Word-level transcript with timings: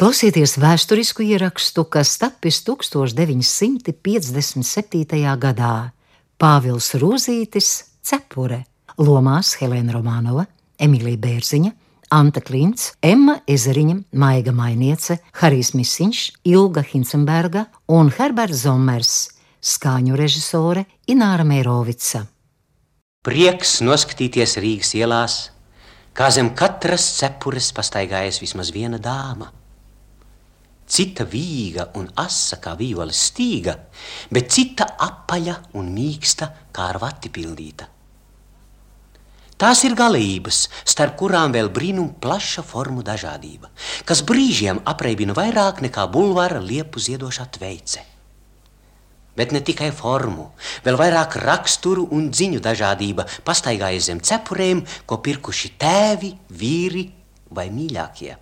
Klausieties 0.00 0.54
vēsturisku 0.56 1.20
ierakstu, 1.28 1.82
kas 1.84 2.14
tapis 2.16 2.62
1957. 2.64 3.92
gadā. 5.42 5.92
Pāvils 6.40 6.96
Rūzītis, 6.96 8.00
Cepure, 8.00 8.64
Lomās 8.96 9.60
Helēna 9.60 9.92
Romanova, 9.98 10.46
Emīlija 10.80 11.20
Bērziņa, 11.20 11.72
Anta 12.16 12.40
Klints, 12.40 12.96
Emma 13.04 13.44
Ezeriņa, 13.44 14.16
Maiga 14.16 14.56
Mainiece, 14.56 15.20
Harijs 15.42 15.76
Misiņš, 15.76 16.48
Ilga 16.48 16.80
Hinsenberga 16.80 17.68
un 17.92 18.08
Herberts 18.16 18.64
Zomers, 18.64 19.36
skaņu 19.60 20.16
režisore 20.16 20.88
Ināra 21.12 21.44
Meirovica. 21.44 22.24
Prieks 23.20 23.84
noskatīties 23.84 24.56
Rīgas 24.64 24.96
ielās, 24.96 25.52
kā 26.16 26.32
zem 26.32 26.56
katras 26.56 27.20
cepures 27.20 27.68
pastaigājas 27.76 28.40
vismaz 28.40 28.72
viena 28.72 28.96
dāma. 28.96 29.59
Cita 30.90 31.22
vīga 31.22 31.86
un 32.00 32.08
asa 32.18 32.58
kā 32.58 32.74
vīvoles 32.74 33.22
stīga, 33.30 33.76
bet 34.34 34.50
cita 34.50 34.88
apaļa 35.06 35.56
un 35.78 35.92
mīksta 35.94 36.50
kā 36.74 36.88
ar 36.90 36.98
vati 36.98 37.30
pildīta. 37.30 37.86
Tās 39.60 39.82
ir 39.84 39.92
galības, 39.92 40.64
starp 40.88 41.18
kurām 41.20 41.52
vēl 41.52 41.68
brīnum 41.68 42.14
plaša 42.18 42.64
formu 42.64 43.04
dažādība, 43.04 43.68
kas 44.08 44.24
brīžiem 44.26 44.80
apreibina 44.88 45.36
vairāk 45.36 45.82
nekā 45.84 46.08
bulvāra 46.10 46.62
liepu 46.64 46.98
ziedošā 46.98 47.44
tveice. 47.58 48.02
Bet 49.36 49.52
ne 49.52 49.60
tikai 49.62 49.92
formu, 49.94 50.48
vēl 50.82 50.96
vairāk 50.98 51.38
raksturu 51.44 52.08
un 52.16 52.32
dziņu 52.32 52.64
dažādība 52.64 53.28
pastaigājas 53.46 54.10
zem 54.10 54.24
cepurēm, 54.24 54.82
ko 55.06 55.20
pirkuši 55.22 55.74
tēvi, 55.78 56.34
vīri 56.50 57.10
vai 57.54 57.68
mīļākie. 57.70 58.34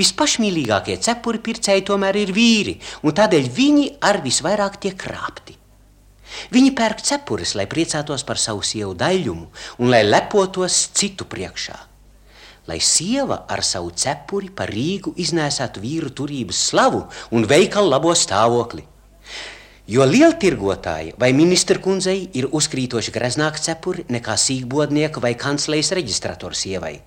Vispašmīļākie 0.00 0.96
cepuri 1.04 1.42
pircēji 1.44 1.86
tomēr 1.90 2.16
ir 2.22 2.32
vīri, 2.32 2.78
un 3.04 3.16
tādēļ 3.16 3.48
viņi 3.56 3.88
ar 4.08 4.22
visvairāk 4.24 4.80
tiek 4.80 4.96
krāpti. 4.96 5.56
Viņi 6.54 6.72
pērk 6.78 7.02
cepures, 7.04 7.54
lai 7.58 7.66
priecātos 7.70 8.24
par 8.26 8.38
savu 8.38 8.62
sievu 8.64 8.94
daļumu 8.98 9.48
un 9.82 9.90
lai 9.92 10.02
lepotos 10.06 10.86
citu 10.96 11.26
priekšā. 11.28 11.76
Lai 12.70 12.78
sieva 12.84 13.42
ar 13.50 13.64
savu 13.66 13.90
cepuri 13.90 14.50
par 14.54 14.70
Rīgu 14.70 15.14
iznēsētu 15.18 15.82
vīru 15.82 16.12
turības 16.14 16.60
slavu 16.70 17.02
un 17.34 17.48
veikalu 17.50 17.90
labo 17.90 18.14
stāvokli. 18.14 18.86
Jo 19.90 20.06
lieltirgotāji 20.06 21.16
vai 21.18 21.32
ministra 21.34 21.80
kundzei 21.82 22.28
ir 22.38 22.46
uzkrītoši 22.54 23.14
greznāka 23.16 23.58
cepuri 23.64 24.06
nekā 24.08 24.36
sīkbodnieka 24.38 25.22
vai 25.24 25.34
kanclejas 25.34 25.90
reģistratoru 25.98 26.54
sievai. 26.54 26.98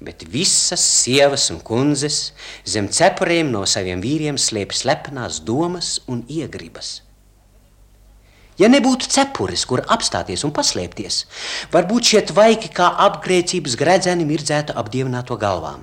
Bet 0.00 0.26
visas 0.28 0.82
sievas 0.84 1.48
un 1.52 1.62
kundzes 1.64 2.32
zem 2.68 2.90
cepuriem 2.92 3.48
no 3.52 3.64
saviem 3.64 4.02
vīriem 4.04 4.36
slēpj 4.36 4.76
slepenās 4.82 5.40
domas 5.40 5.96
un 6.06 6.20
iegribas. 6.28 7.00
Ja 8.60 8.68
nebūtu 8.72 9.08
cepures, 9.12 9.66
kur 9.68 9.82
apstāties 9.92 10.44
un 10.46 10.52
paslēpties, 10.56 11.24
varbūt 11.72 12.12
šie 12.12 12.22
tvaiki 12.30 12.70
kā 12.76 12.88
apgrēcības 13.04 13.76
gredzeni 13.76 14.24
mirdzētu 14.28 14.76
ap 14.76 14.88
dievināto 14.92 15.36
galvām. 15.40 15.82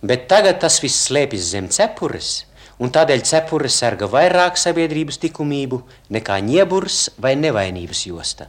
Bet 0.00 0.24
tagad 0.28 0.60
tas 0.60 0.78
viss 0.80 1.08
slēpjas 1.08 1.50
zem 1.52 1.68
cepures, 1.72 2.46
un 2.80 2.92
tādēļ 2.92 3.24
cepures 3.28 3.76
sarga 3.80 4.08
vairāk 4.12 4.60
sabiedrības 4.60 5.20
likumību 5.24 5.82
nekā 6.12 6.36
ņeburs 6.48 6.98
vai 7.20 7.34
nevainības 7.40 8.04
josta. 8.08 8.48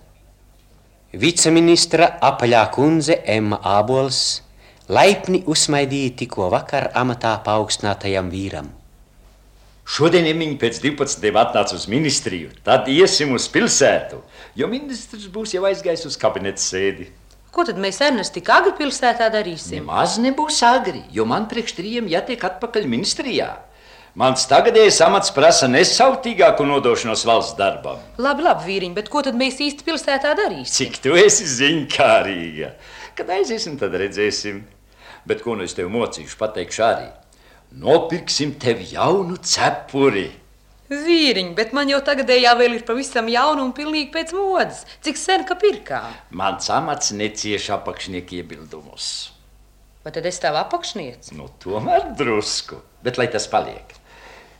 Viceministra 1.15 2.17
apaļā 2.23 2.65
kundze 2.75 3.21
Emma 3.23 3.59
Ābols 3.63 4.41
laipni 4.87 5.41
uzsmaidīja 5.43 6.13
tikko 6.21 6.47
vakar 6.51 6.91
amatā 6.95 7.33
paaugstinātajam 7.43 8.29
vīram. 8.31 8.69
Šodien 9.87 10.27
viņi 10.27 10.57
pēc 10.59 10.79
12. 10.83 11.27
atnāca 11.41 11.75
uz 11.75 11.85
ministriju, 11.91 12.51
tad 12.63 12.87
iesim 12.91 13.33
uz 13.35 13.47
pilsētu, 13.51 14.19
jo 14.55 14.67
ministrs 14.71 15.27
būs 15.31 15.55
jau 15.55 15.63
aizgājis 15.67 16.05
uz 16.07 16.17
kabineta 16.19 16.63
sēdi. 16.63 17.07
Ko 17.51 17.63
tad 17.67 17.79
mēs 17.79 17.99
Ernest 18.03 18.35
tik 18.35 18.51
agri 18.51 18.73
pilsētā 18.77 19.29
darīsim? 19.33 19.79
Nemaz 19.79 20.17
nebūs 20.23 20.59
agri, 20.67 21.01
jo 21.11 21.25
man 21.27 21.47
priekš 21.51 21.75
trījiem 21.79 22.07
jātiek 22.11 22.43
atpakaļ 22.47 22.87
ministrijā. 22.91 23.49
Mans 24.17 24.47
tagadējais 24.49 25.01
amats 25.05 25.31
prasa 25.35 25.67
nesautīgāku 25.71 26.65
nodošanos 26.67 27.25
valsts 27.27 27.57
darbam. 27.59 27.99
Labi, 28.17 28.43
labi, 28.47 28.65
vīriņ, 28.71 28.95
bet 28.95 29.11
ko 29.13 29.21
tad 29.25 29.35
mēs 29.39 29.59
īsti 29.63 29.85
pilsētā 29.87 30.31
darīsim? 30.39 30.73
Cik 30.73 30.97
tu 31.03 31.15
esi 31.19 31.45
ziņkārīga? 31.57 32.71
Kad 33.17 33.35
aiziesim, 33.35 33.77
tad 33.79 33.95
redzēsim. 33.99 34.63
Bet 35.27 35.43
ko 35.43 35.57
nu 35.59 35.65
es 35.67 35.75
tev 35.75 35.89
mocīšu, 35.91 36.37
pateikšu 36.39 36.83
arī. 36.87 37.07
Nopirksim 37.75 38.53
tev 38.61 38.79
jaunu 38.87 39.35
cepuri. 39.43 40.29
Vīriņ, 40.87 41.49
bet 41.57 41.73
man 41.75 41.89
jau 41.91 41.99
tagadējā 41.99 42.53
vēl 42.55 42.77
ir 42.77 42.85
pavisam 42.87 43.27
jauna 43.27 43.65
un 43.65 43.73
pilnīgi 43.75 44.07
pēc 44.13 44.31
modes. 44.37 44.85
Cik 45.03 45.19
sen 45.19 45.43
ka 45.49 45.57
pirkām? 45.59 46.13
Mans 46.31 46.71
amats 46.71 47.11
necieš 47.11 47.73
apakšnieku 47.75 48.39
iebildumus. 48.39 49.09
Vai 50.07 50.15
tad 50.15 50.29
es 50.29 50.39
tev 50.39 50.55
apakšniec? 50.55 51.33
Nu, 51.35 51.49
tomēr 51.59 52.13
drusku, 52.15 52.79
bet 53.03 53.19
lai 53.19 53.27
tas 53.33 53.49
paliek. 53.51 53.91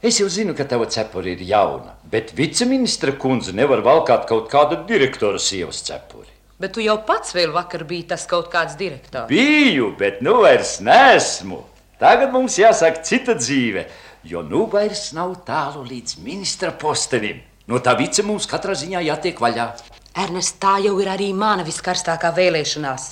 Es 0.03 0.19
jau 0.19 0.27
zinu, 0.29 0.51
ka 0.53 0.67
tava 0.67 0.89
cepura 0.91 1.31
ir 1.31 1.39
jauna, 1.47 1.95
bet 2.11 2.35
viceministra 2.35 3.15
kundze 3.15 3.55
nevar 3.55 3.79
valkāt 3.87 4.27
kaut 4.27 4.51
kādu 4.51 4.83
direktora 4.89 5.39
sievas 5.39 5.79
cepuri. 5.87 6.36
Bet 6.57 6.71
tu 6.73 6.81
jau 6.81 6.95
pats 7.05 7.35
vēl 7.37 7.51
vakar 7.53 7.83
biji 7.85 8.07
tas 8.09 8.23
kaut 8.25 8.47
kāds 8.49 8.73
direktors. 8.79 9.29
Biju, 9.29 9.91
bet 9.99 10.23
nu 10.25 10.39
vairs 10.41 10.79
nesmu. 10.81 11.59
Tagad 12.01 12.31
mums 12.33 12.55
jāsāk 12.57 13.03
cita 13.05 13.35
dzīve, 13.37 13.83
jo 14.25 14.41
nu 14.41 14.63
vairs 14.71 15.11
nav 15.13 15.35
tālu 15.45 15.83
līdz 15.85 16.17
ministra 16.25 16.71
postenim. 16.73 17.43
No 17.69 17.77
tā 17.83 17.93
vice 17.99 18.25
mums 18.25 18.49
katrā 18.49 18.73
ziņā 18.73 19.03
jātiek 19.05 19.37
vaļā. 19.43 19.67
Ernest, 20.17 20.57
tā 20.57 20.79
jau 20.81 20.95
ir 20.97 21.11
arī 21.13 21.29
mana 21.37 21.61
viskarstākā 21.67 22.33
vēlēšanās. 22.33 23.07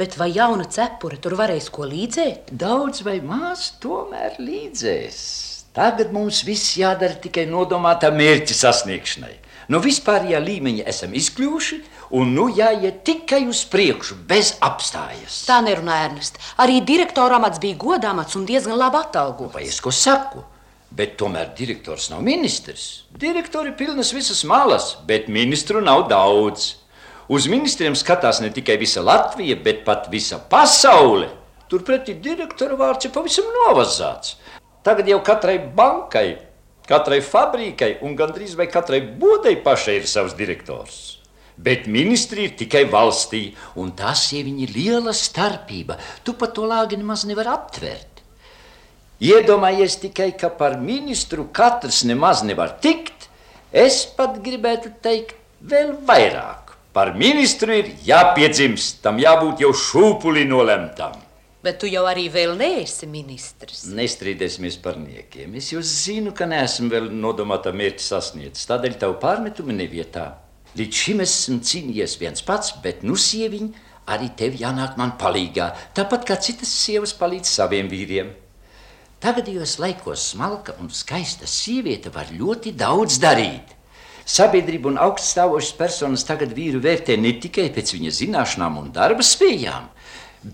Bet 0.00 0.16
vai 0.16 0.30
jauna 0.32 0.64
cepure 0.64 1.20
tur 1.20 1.36
varēs 1.36 1.68
ko 1.68 1.84
līdzēt? 1.84 2.48
Daudz 2.56 3.04
vai 3.04 3.18
maz 3.20 3.74
tomēr 3.82 4.40
līdzēs. 4.40 5.20
Tagad 5.76 6.16
mums 6.16 6.40
viss 6.48 6.78
jādara 6.80 7.20
tikai 7.20 7.44
nodomātā 7.50 8.08
mērķa 8.14 8.56
sasniegšanai. 8.56 9.36
No 9.70 9.78
vispārējā 9.84 10.40
līmeņa 10.42 10.86
esam 10.90 11.12
izkļuvuši, 11.14 11.76
un 12.10 12.32
nu 12.34 12.48
jāiet 12.50 13.02
tikai 13.06 13.44
uz 13.48 13.62
priekšu, 13.70 14.18
bez 14.28 14.54
apstājas. 14.64 15.44
Tā 15.48 15.60
nerunā 15.64 16.00
Ernest. 16.06 16.40
Arī 16.60 16.80
direktora 16.86 17.38
amats 17.38 17.62
bija 17.62 17.78
godāmats 17.78 18.36
un 18.38 18.46
diezgan 18.48 18.78
labi 18.78 18.98
atalgots. 19.00 19.54
Vai 19.54 19.68
es 19.68 19.80
ko 19.82 19.94
saku? 19.94 20.42
Bet 20.90 21.14
tomēr 21.20 21.52
direktors 21.54 22.08
nav 22.10 22.24
ministrs. 22.26 23.04
Direktori 23.14 23.70
pilnas 23.78 24.10
visas 24.10 24.42
malas, 24.42 24.96
bet 25.06 25.28
ministru 25.30 25.82
nav 25.84 26.08
daudz. 26.10 26.74
Uz 27.30 27.46
ministriem 27.46 27.94
skatās 27.94 28.40
ne 28.42 28.50
tikai 28.50 28.74
visa 28.80 29.04
Latvija, 29.06 29.54
bet 29.62 29.84
pat 29.86 30.08
visa 30.10 30.40
pasaule. 30.50 31.28
Turpretī 31.70 32.16
direktora 32.18 32.74
vārds 32.74 33.06
ir 33.06 33.14
pavisam 33.14 33.46
novazāts. 33.54 34.34
Tagad 34.82 35.06
jau 35.06 35.20
katrai 35.22 35.60
bankai, 35.62 36.40
katrai 36.90 37.20
fabrikai 37.22 37.92
un 38.02 38.18
gandrīz 38.18 38.56
vai 38.58 38.66
katrai 38.66 38.98
bodai 38.98 39.54
pašai 39.62 40.00
ir 40.00 40.10
savs 40.10 40.34
direktors. 40.34 41.19
Bet 41.60 41.84
ministri 41.92 42.46
ir 42.48 42.54
tikai 42.56 42.86
valstī, 42.88 43.50
un 43.76 43.90
tas 43.96 44.22
ir 44.32 44.46
viņa 44.46 44.68
liela 44.72 45.12
starpība. 45.12 45.98
Tu 46.24 46.32
pat 46.40 46.54
to 46.56 46.64
lāgi 46.68 46.96
nemaz 46.96 47.26
nevar 47.28 47.50
aptvert. 47.52 48.22
Iedomājies 49.20 49.98
tikai, 50.00 50.30
ka 50.40 50.48
par 50.48 50.78
ministru 50.80 51.44
katrs 51.52 52.00
nemaz 52.08 52.40
nevar 52.48 52.78
tikt. 52.80 53.28
Es 53.70 54.06
pat 54.16 54.40
gribētu 54.40 54.94
teikt 55.04 55.36
vēl 55.60 55.92
vairāk. 56.08 56.72
Par 56.96 57.12
ministru 57.14 57.76
ir 57.76 57.92
jāpiedzimst, 58.08 59.02
tam 59.04 59.20
jābūt 59.20 59.60
jau 59.62 59.74
šūpuli 59.76 60.48
nolemtam. 60.48 61.12
Bet 61.60 61.76
tu 61.82 61.90
jau 61.92 62.06
arī 62.08 62.30
vēl 62.32 62.56
neesi 62.56 63.04
ministrs. 63.06 63.84
Nestrīdēsimies 63.92 64.80
par 64.80 64.96
niekiem. 64.96 65.58
Es 65.60 65.68
jau 65.74 65.84
zinu, 65.84 66.32
ka 66.32 66.48
neesmu 66.48 66.88
vēl 66.88 67.10
nodomāta 67.12 67.70
mērķa 67.76 68.06
sasniedzis. 68.06 68.64
Tādēļ 68.70 68.96
tavu 69.04 69.20
pārmetumu 69.20 69.76
nevietā. 69.76 70.30
Līdz 70.78 70.98
šim 71.02 71.22
esmu 71.24 71.58
cīnījies 71.66 72.12
viens 72.20 72.44
pats, 72.46 72.76
bet 72.82 73.02
nu, 73.02 73.16
sieviņ, 73.18 73.72
arī 74.10 74.28
tev 74.38 74.54
jānāk 74.58 74.94
man 75.00 75.16
palīdzīgā, 75.18 75.66
tāpat 75.98 76.28
kā 76.28 76.36
citas 76.38 76.70
sievas 76.84 77.14
palīdz 77.18 77.50
saviem 77.50 77.90
vīriem. 77.90 78.30
Tagadījos 79.20 79.74
laikos 79.82 80.30
smalka 80.32 80.76
un 80.80 80.88
skaista 80.94 81.48
sieviete 81.50 82.12
var 82.14 82.30
ļoti 82.32 82.72
daudz 82.78 83.18
darīt. 83.20 83.74
Sabiedrība 84.30 84.92
un 84.92 85.00
augststāvošas 85.02 85.74
personas 85.76 86.24
tagad 86.24 86.54
vīru 86.54 86.78
vērtē 86.84 87.16
ne 87.18 87.34
tikai 87.42 87.66
pēc 87.74 87.96
viņa 87.96 88.14
zināšanām 88.20 88.78
un 88.78 88.92
darba 88.94 89.26
spējām, 89.26 89.90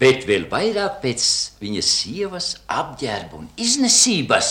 bet 0.01 0.25
vēl 0.27 0.49
vairāk 0.51 1.03
pēc 1.05 1.29
viņa 1.61 1.85
sievas 1.85 2.55
apģērba 2.73 3.37
un 3.43 3.51
iznesības. 3.61 4.51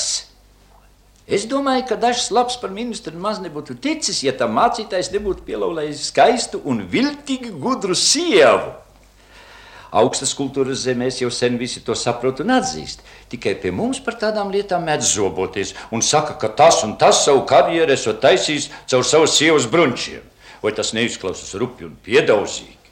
Es 1.25 1.47
domāju, 1.49 1.87
ka 1.89 1.95
dažs 1.97 2.27
labs 2.29 2.59
par 2.61 2.69
ministru 2.69 3.17
maz 3.17 3.39
nebūtu 3.41 3.73
ticis, 3.81 4.21
ja 4.21 4.33
tam 4.37 4.51
mācītājs 4.59 5.09
nebūtu 5.09 5.41
pielaulējis 5.47 6.09
skaistu 6.11 6.59
un 6.69 6.83
viltīgi 6.85 7.49
gudru 7.49 7.95
sievu. 7.97 8.75
Augstas 9.95 10.35
kultūras 10.37 10.83
zemēs 10.83 11.21
jau 11.21 11.31
sen 11.33 11.55
visi 11.57 11.81
to 11.81 11.95
saprot 11.97 12.41
un 12.43 12.51
atzīst. 12.53 13.01
Tikai 13.31 13.55
pie 13.57 13.71
mums 13.73 14.01
par 14.03 14.19
tādām 14.21 14.51
lietām 14.53 14.83
mēdz 14.85 15.13
zoboties 15.15 15.71
un 15.95 16.03
saka, 16.05 16.35
ka 16.37 16.49
tas 16.51 16.83
un 16.85 16.93
tas 17.01 17.23
savu 17.25 17.45
karjeru 17.49 17.95
esot 17.95 18.19
taisījis 18.21 18.67
caur 18.91 19.07
savas 19.07 19.37
sievas 19.39 19.65
brunčiem. 19.71 20.21
Vai 20.61 20.73
tas 20.77 20.91
neizklausās 20.97 21.55
rupji 21.57 21.87
un 21.87 21.95
piedauzīgi? 22.05 22.91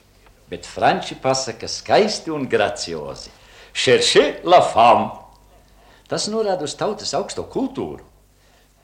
Bet 0.50 0.66
franči 0.70 1.20
pasaka 1.22 1.70
skaisti 1.70 2.34
un 2.34 2.48
graciozi. 2.50 3.30
Cherchez 3.74 4.42
la 4.48 4.64
femme! 4.64 5.12
Tas 6.10 6.30
norāda 6.32 6.66
uz 6.66 6.74
tautas 6.78 7.14
augsto 7.18 7.46
kultūru. 7.46 8.13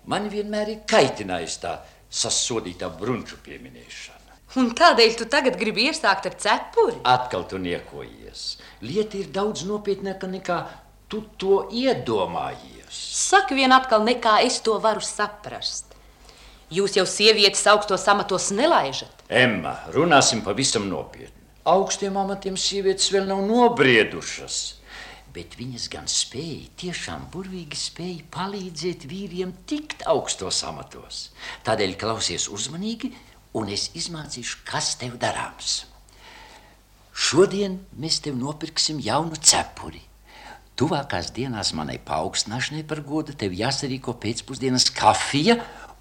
Man 0.10 0.26
vienmēr 0.32 0.72
ir 0.74 0.80
kaitinājis 0.90 1.60
tā 1.62 1.76
sasodītā 2.10 2.90
brunču 2.98 3.38
pieminēšana. 3.46 4.38
Un 4.58 4.72
kādēļ 4.74 5.12
tu 5.20 5.28
tagad 5.30 5.60
gribi 5.62 5.86
iesākt 5.92 6.26
ar 6.26 6.38
cepuri? 6.42 6.98
Atkal 7.06 7.44
tu 7.52 7.60
niekojies. 7.62 8.46
Lieta 8.82 9.20
ir 9.20 9.30
daudz 9.36 9.68
nopietnāka 9.70 10.26
nekā 10.32 10.58
tu 11.10 11.22
to 11.38 11.60
iedomājies. 11.70 12.90
Saka 13.30 13.54
vien 13.58 13.74
atkal, 13.76 14.02
nekā 14.08 14.40
es 14.48 14.58
to 14.66 14.80
varu 14.82 15.06
saprast. 15.06 15.94
Jūs 16.74 16.98
jau 16.98 17.06
sievietes 17.10 17.62
augstos 17.70 18.08
amatos 18.10 18.50
nelaižat. 18.54 19.24
Emma, 19.30 19.76
runāsim 19.94 20.42
pavisam 20.46 20.90
nopietni. 20.90 21.38
Augstiem 21.70 22.18
amatiem 22.18 22.58
sievietes 22.58 23.10
vēl 23.14 23.30
nav 23.30 23.46
nobriedušas. 23.46 24.79
Bet 25.34 25.56
viņas 25.60 25.86
gan 25.94 26.08
spēja, 26.10 26.72
tiešām 26.82 27.28
burvīgi 27.34 27.78
spēja 27.78 28.26
palīdzēt 28.34 29.06
vīriem 29.10 29.54
tikt 29.70 30.02
augstos 30.10 30.64
amatos. 30.66 31.28
Tādēļ 31.68 31.94
klausies 32.02 32.48
uzmanīgi, 32.50 33.12
un 33.60 33.70
es 33.70 33.92
izmācīšu, 34.00 34.64
kas 34.66 34.96
tev 35.02 35.20
darāms. 35.22 35.84
Šodien 37.14 37.78
mēs 38.00 38.22
tev 38.26 38.38
nopirksim 38.40 39.02
jaunu 39.04 39.38
cepuri. 39.38 40.02
Tuvākās 40.80 41.34
dienās 41.36 41.74
manai 41.76 41.98
paaugstināšanai 42.08 42.86
par 42.88 43.02
godu 43.04 43.34
tev 43.36 43.52
jāsarīko 43.58 44.14
pēcpusdienas 44.24 44.88
kafija, 44.96 45.58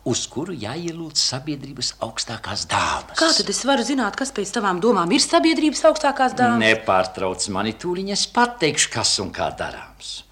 uz 0.07 0.25
kuru 0.31 0.55
jāielūdz 0.57 1.21
sabiedrības 1.21 1.95
augstākās 2.05 2.67
dāmas. 2.71 3.17
Kā 3.19 3.31
tad 3.35 3.51
es 3.53 3.63
varu 3.69 3.85
zināt, 3.87 4.17
kas 4.19 4.33
pēc 4.35 4.53
tavām 4.55 4.81
domām 4.83 5.11
ir 5.13 5.25
sabiedrības 5.25 5.85
augstākās 5.91 6.37
dāmas? 6.39 6.63
Nepārtrauc 6.63 7.49
mani 7.55 7.75
tūliņ, 7.81 8.13
es 8.15 8.27
pateikšu, 8.35 8.93
kas 8.95 9.17
un 9.25 9.33
kā 9.35 9.51
darāms. 9.59 10.23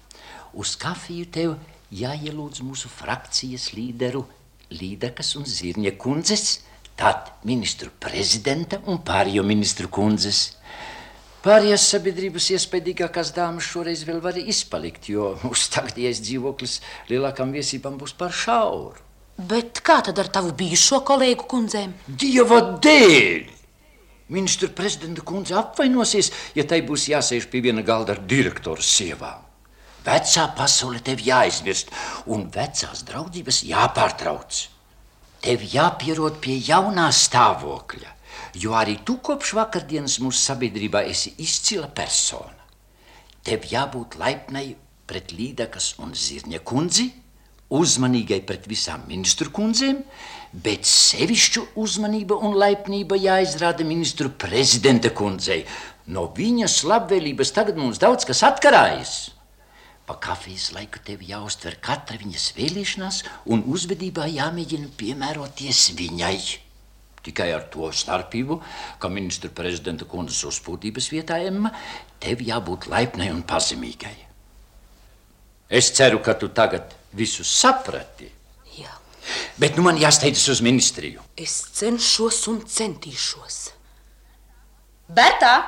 Uz 0.57 0.75
kafiju 0.79 1.27
tev 1.33 1.57
jāielūdz 1.93 2.63
mūsu 2.65 2.89
frakcijas 2.91 3.71
līderu 3.75 4.25
Līdakas 4.67 5.35
un 5.39 5.45
Zirņa 5.47 5.93
kundzes, 5.95 6.57
tad 6.99 7.29
ministru 7.47 7.91
prezidenta 8.03 8.81
un 8.91 8.99
pārējo 9.05 9.45
ministru 9.47 9.87
kundzes. 9.87 10.57
Pārējās 11.45 11.85
sabiedrības 11.93 12.49
iespaidīgākās 12.57 13.31
dāmas 13.35 13.69
šoreiz 13.69 14.01
vēl 14.07 14.19
var 14.19 14.35
izpalikt, 14.41 15.07
jo 15.13 15.35
mūsu 15.45 15.69
tagadējais 15.77 16.23
dzīvoklis 16.25 16.79
lielākām 17.11 17.53
viesībām 17.55 17.99
būs 18.01 18.17
par 18.17 18.35
šauru. 18.35 19.06
Bet 19.37 19.83
kā 19.85 19.99
tad 20.01 20.17
ar 20.17 20.31
tavu 20.33 20.49
bijušo 20.57 21.03
kolēģu 21.05 21.43
kundzēm? 21.45 21.91
Dieva 22.09 22.57
dēļ! 22.81 23.51
Ministra 24.33 24.67
prezidenta 24.73 25.21
kundze 25.21 25.53
apvainosies, 25.59 26.31
ja 26.57 26.65
tai 26.65 26.81
būs 26.87 27.05
jāsēž 27.11 27.45
pie 27.51 27.61
viena 27.61 27.83
galda 27.85 28.15
ar 28.15 28.23
direktoru 28.25 28.81
sievām. 28.81 29.43
Vecā 30.07 30.47
pasaule 30.57 31.03
tev 31.05 31.21
jāizmirst, 31.21 31.93
un 32.33 32.47
vecās 32.49 33.03
draudzības 33.05 33.61
jāpārtrauc. 33.69 34.63
Tev 35.45 35.63
jāpierod 35.69 36.41
pie 36.41 36.57
jaunā 36.57 37.05
stāvokļa, 37.13 38.09
jo 38.57 38.73
arī 38.73 38.97
tu 39.05 39.19
kopš 39.21 39.53
vakardienas 39.59 40.17
mūsu 40.23 40.41
sabiedrībā 40.47 41.05
esi 41.11 41.35
izcila 41.45 41.91
persona. 41.93 42.65
Tev 43.45 43.69
jābūt 43.69 44.17
laipnai 44.17 44.71
pret 45.05 45.29
Līdakas 45.37 45.93
un 46.01 46.17
Zirņa 46.17 46.65
kundzi, 46.65 47.11
uzmanīgai 47.73 48.41
pret 48.47 48.67
visām 48.69 49.03
ministru 49.09 49.51
kundzēm, 49.53 50.01
bet 50.63 50.87
sevišķu 50.87 51.65
uzmanība 51.79 52.37
un 52.47 52.55
laipnība 52.57 53.17
jāizrāda 53.19 53.85
ministru 53.87 54.31
prezidenta 54.31 55.11
kundzei. 55.15 55.65
No 56.07 56.29
viņas 56.35 56.83
labvēlības 56.87 57.51
tagad 57.55 57.79
mums 57.79 57.99
daudz 57.99 58.27
kas 58.27 58.43
atkarājas. 58.47 59.15
Pa 60.07 60.15
kafijas 60.23 60.69
laiku 60.71 61.01
tev 61.03 61.25
jāuztver 61.27 61.75
katra 61.83 62.15
viņas 62.21 62.53
vēlēšanās, 62.55 63.17
un 63.51 63.65
uzvedībā 63.67 64.29
jāmēģina 64.31 64.93
piemēroties 64.95 65.89
viņai. 65.99 66.37
Tikai 67.27 67.49
ar 67.51 67.65
to 67.67 67.89
starpību, 67.91 68.61
ka 69.03 69.11
ministra 69.11 69.51
prezidenta 69.51 70.07
kundzes 70.07 70.45
uzpūtības 70.47 71.11
vietā 71.11 71.41
Emma, 71.43 71.73
tev 72.23 72.39
jābūt 72.39 72.87
laipnai 72.87 73.27
un 73.33 73.43
pazemīgai. 73.43 74.26
Es 75.69 75.91
ceru, 75.91 76.19
ka 76.23 76.33
tu 76.33 76.47
tagad 76.49 76.93
visu 77.13 77.43
saprati. 77.43 78.29
Jā, 78.77 78.91
Bet 79.57 79.75
nu 79.75 79.83
man 79.83 79.97
jāsteidzas 79.99 80.47
uz 80.49 80.61
ministriju. 80.61 81.21
es 81.35 81.63
cenšos 81.73 82.47
un 82.47 82.61
centīšos. 82.61 83.71
Bertā, 85.09 85.65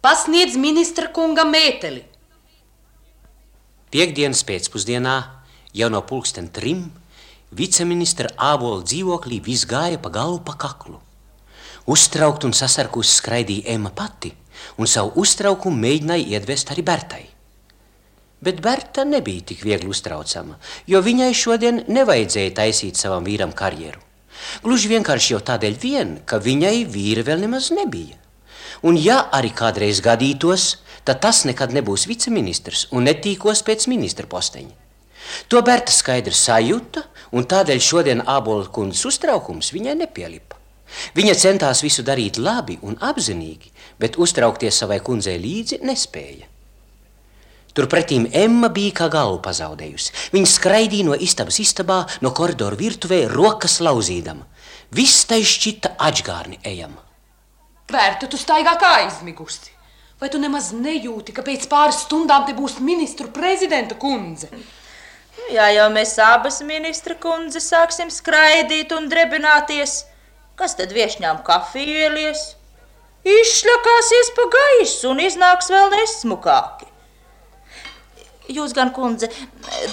pasniedz 0.00 0.56
ministra 0.56 1.08
kunga 1.12 1.44
mēteli. 1.44 2.04
Piektdienas 3.92 4.42
pēcpusdienā, 4.48 5.14
jau 5.76 5.88
no 5.92 6.00
pulksten 6.02 6.48
trim, 6.48 6.90
viceministra 7.52 8.30
ābola 8.36 8.82
dzīvoklī 8.82 9.42
viss 9.44 9.66
gāja 9.68 9.98
pa 10.00 10.08
galvu 10.08 10.40
pa 10.44 10.56
kaklu. 10.56 11.00
Uztraukt 11.86 12.44
un 12.44 12.52
sasarkus 12.56 13.18
skraidīja 13.18 13.74
Emma 13.74 13.90
pati, 13.90 14.32
un 14.78 14.86
savu 14.86 15.12
uztraukumu 15.20 15.76
mēģināja 15.76 16.28
iedvest 16.36 16.70
arī 16.70 16.82
Bertai. 16.86 17.24
Bet 18.42 18.58
Berta 18.62 19.04
nebija 19.06 19.44
tik 19.52 19.62
viegli 19.62 19.90
uztraucama, 19.90 20.56
jo 20.90 20.98
viņai 21.02 21.30
šodien 21.38 21.84
nevajadzēja 21.86 22.56
taisīt 22.56 22.98
savam 22.98 23.22
vīram 23.26 23.52
karjeru. 23.54 24.02
Gluži 24.64 24.90
vienkārši 24.90 25.36
jau 25.36 25.40
tādēļ, 25.46 25.76
vien, 25.78 26.16
ka 26.26 26.40
viņai 26.42 26.82
vīra 26.90 27.22
vēl 27.28 27.44
nemaz 27.46 27.70
nebija. 27.70 28.18
Un, 28.82 28.98
ja 28.98 29.20
arī 29.30 29.52
kādreiz 29.54 30.02
gadītos, 30.02 30.82
tad 31.06 31.22
tas 31.22 31.44
nekad 31.46 31.70
nebūs 31.76 32.08
viceministrs 32.10 32.88
un 32.90 33.06
netīkos 33.06 33.62
pēc 33.62 33.86
ministra 33.92 34.26
posteņa. 34.26 34.74
To 35.48 35.62
Berta 35.62 35.94
skaidri 35.94 36.34
sajūta, 36.34 37.04
un 37.38 37.46
tādēļ 37.46 37.78
šodien 37.78 38.24
Ābola 38.26 38.66
kundzes 38.74 39.06
uztraukums 39.12 39.70
viņai 39.74 39.94
nepielipa. 40.02 40.58
Viņa 41.16 41.34
centās 41.38 41.80
visu 41.86 42.02
darīt 42.04 42.42
labi 42.42 42.80
un 42.82 42.98
apzinīgi, 43.00 43.70
bet 44.02 44.18
uztraukties 44.20 44.82
savai 44.82 44.98
kundzei 45.04 45.38
līdzi 45.40 45.80
nespēja. 45.86 46.51
Turpretī 47.72 48.18
Emma 48.36 48.68
bija 48.68 48.92
kā 49.00 49.08
galvu 49.12 49.38
pazaudējusi. 49.44 50.12
Viņa 50.34 50.50
skraidīja 50.54 51.08
no 51.08 51.16
istabas 51.16 51.58
istabā, 51.62 52.02
no 52.20 52.32
koridoru 52.36 52.76
virtuvē, 52.76 53.24
rokas 53.32 53.78
lauzīdama. 53.80 54.44
Viss 54.92 55.24
tai 55.24 55.40
šķita 55.40 55.94
atgārni 55.96 56.60
ejama. 56.68 57.00
Berta, 57.88 58.28
tu 58.28 58.36
staigā 58.36 58.76
kā 58.80 58.92
aizmigusi. 59.00 59.72
Vai 60.20 60.28
tu 60.30 60.38
nemaz 60.38 60.68
nejūti, 60.76 61.32
ka 61.34 61.42
pēc 61.42 61.64
pāris 61.70 62.04
stundām 62.04 62.44
te 62.46 62.52
būs 62.54 62.76
ministru 62.84 63.32
prezidenta 63.32 63.96
kundze? 63.98 64.52
Jā, 65.50 65.70
jau 65.72 65.88
mēs 65.90 66.12
abas 66.20 66.60
ministra 66.62 67.16
kundze 67.18 67.60
sāksim 67.64 68.12
skraidīt 68.12 68.92
un 68.94 69.08
drebināties. 69.10 70.02
Kas 70.60 70.76
tad 70.78 70.92
viešņām 70.92 71.40
kafiju 71.46 72.04
ielies? 72.04 72.44
Izšļakāsies 73.24 74.32
pa 74.36 74.48
gaisu 74.58 75.10
un 75.10 75.24
iznāks 75.24 75.72
vēl 75.72 75.90
nesmukāki. 75.96 76.91
Jūs 78.50 78.74
gan, 78.74 78.90
kundze, 78.94 79.28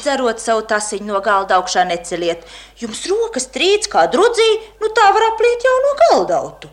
dzerot 0.01 0.41
savu 0.41 0.63
tasiņu 0.69 1.11
no 1.11 1.21
galda 1.25 1.59
augšā 1.59 1.85
neceliet. 1.85 2.47
Jums 2.81 3.03
rokas 3.11 3.45
trīc 3.53 3.85
kā 3.91 4.07
drudzī, 4.09 4.49
nu 4.81 4.89
tā 4.95 5.05
var 5.13 5.27
apliet 5.29 5.65
jau 5.67 5.75
no 5.85 5.93
galdautu. 6.01 6.71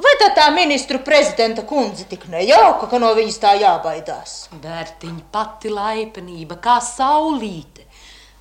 Vai 0.00 0.14
tā 0.16 0.30
tā 0.34 0.46
ministru 0.56 0.98
prezidenta 1.04 1.62
kundze 1.68 2.06
tik 2.08 2.24
nejauka, 2.32 2.88
ka 2.88 2.98
no 2.98 3.12
viņas 3.14 3.38
tā 3.42 3.52
jābaidās? 3.60 4.36
Bērtiņa 4.62 5.26
pati 5.32 5.70
laipnība, 5.70 6.56
kā 6.56 6.78
saulīte. 6.84 7.84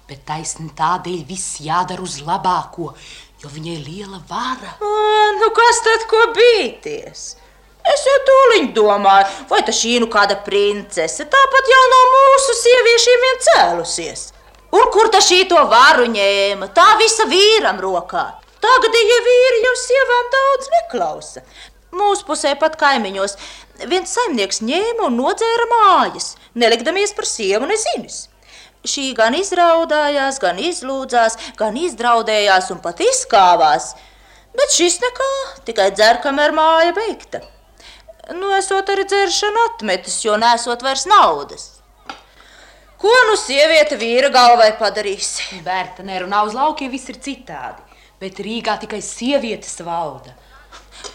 Bet 0.09 0.23
taisni 0.25 0.71
tādēļ 0.73 1.25
viss 1.27 1.59
jādara 1.61 2.01
uz 2.01 2.21
labāko, 2.25 2.93
jo 3.43 3.51
viņai 3.51 3.75
liela 3.83 4.23
vara. 4.31 4.77
Ā, 4.79 5.19
Nu, 5.39 5.47
kas 5.55 5.83
tad 5.85 6.03
ko 6.11 6.19
bīties? 6.35 7.35
Es 7.87 8.03
jau 8.05 8.17
tūlīt 8.27 8.73
domāju, 8.75 9.29
vai 9.49 9.61
tā 9.65 9.73
šī 9.75 9.95
nu 10.03 10.09
kāda 10.11 10.35
princese, 10.45 11.25
tāpat 11.31 11.71
jau 11.71 11.85
no 11.93 12.01
mūsu 12.15 12.57
sieviešiem 12.59 13.25
vien 13.25 13.41
cēlusies. 13.47 14.27
Un 14.75 14.85
kur 14.93 15.09
tā 15.09 15.21
šī 15.23 15.45
to 15.49 15.61
varu 15.71 16.05
ņēma? 16.11 16.69
Tā 16.75 16.91
visa 16.99 17.25
vīram 17.29 17.79
rokā. 17.81 18.25
Tagadējie 18.61 19.19
vīri 19.25 19.61
jau 19.63 19.75
sievām 19.81 20.31
daudz 20.35 20.71
neklausa. 20.75 21.43
Mūsu 21.95 22.27
pusē 22.27 22.51
pat 22.59 22.75
kaimiņos 22.77 23.37
viens 23.89 24.11
saimnieks 24.13 24.61
ņēma 24.61 25.07
un 25.07 25.15
nodzēra 25.17 25.65
mājas, 25.71 26.35
nelikdamies 26.53 27.15
par 27.17 27.25
sievu 27.25 27.69
nezinis. 27.69 28.27
Šī 28.85 29.09
gan 29.17 29.35
izraudājās, 29.35 30.37
gan 30.43 30.59
izlūdzās, 30.61 31.39
gan 31.59 31.79
izdraudējās 31.79 32.69
un 32.75 32.83
pat 32.83 33.01
izkāvās. 33.03 33.93
Bet 34.55 34.75
šis 34.75 34.99
nekā, 35.01 35.31
tikai 35.67 35.89
dzer, 35.95 36.21
kamēr 36.23 36.53
māja 36.55 36.93
beigta. 36.95 37.41
Nu, 38.29 38.51
esot 38.53 38.89
arī 38.93 39.07
dzēršanu 39.09 39.61
atmetis, 39.71 40.19
jo 40.21 40.35
nesot 40.37 40.83
vairs 40.85 41.07
naudas. 41.09 41.63
Ko 42.99 43.11
nu 43.29 43.37
sieviete 43.39 43.95
vīra 43.97 44.29
galvai 44.29 44.73
padarīs? 44.77 45.37
Bērta 45.65 46.03
nerunā 46.05 46.43
uz 46.45 46.53
laukiem, 46.57 46.91
viss 46.91 47.09
ir 47.09 47.17
citādi. 47.23 47.81
Bet 48.19 48.41
Rīgā 48.43 48.75
tikai 48.81 48.99
sievietes 49.01 49.79
valda. 49.87 50.35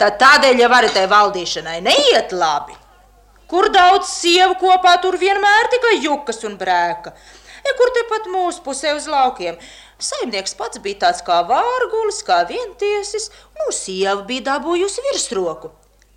Tad 0.00 0.16
tādēļ 0.22 0.64
jau 0.64 0.70
arī 0.78 0.90
tai 0.94 1.04
valdīšanai 1.12 1.76
neiet 1.84 2.32
labi. 2.32 2.74
Kur 3.52 3.68
daudz 3.70 4.08
sievu 4.08 4.56
kopā, 4.58 4.96
tur 5.04 5.20
vienmēr 5.20 5.68
tikai 5.76 5.98
jukas 6.00 6.40
un 6.48 6.56
brēka. 6.58 7.12
Ja 7.64 7.76
kur 7.78 7.92
tepat 7.94 8.26
mūsu 8.32 8.64
pusē 8.64 8.96
uz 8.96 9.06
laukiem. 9.06 9.60
Saimnieks 10.02 10.56
pats 10.58 10.80
bija 10.82 11.04
tāds 11.04 11.22
kā 11.24 11.44
vārgulis, 11.46 12.24
kā 12.26 12.42
vientiesis, 12.48 13.30
nu 13.60 13.70
sieva 13.72 14.22
bija 14.26 14.48
dabūjusi 14.50 15.04
virsroku. 15.12 15.70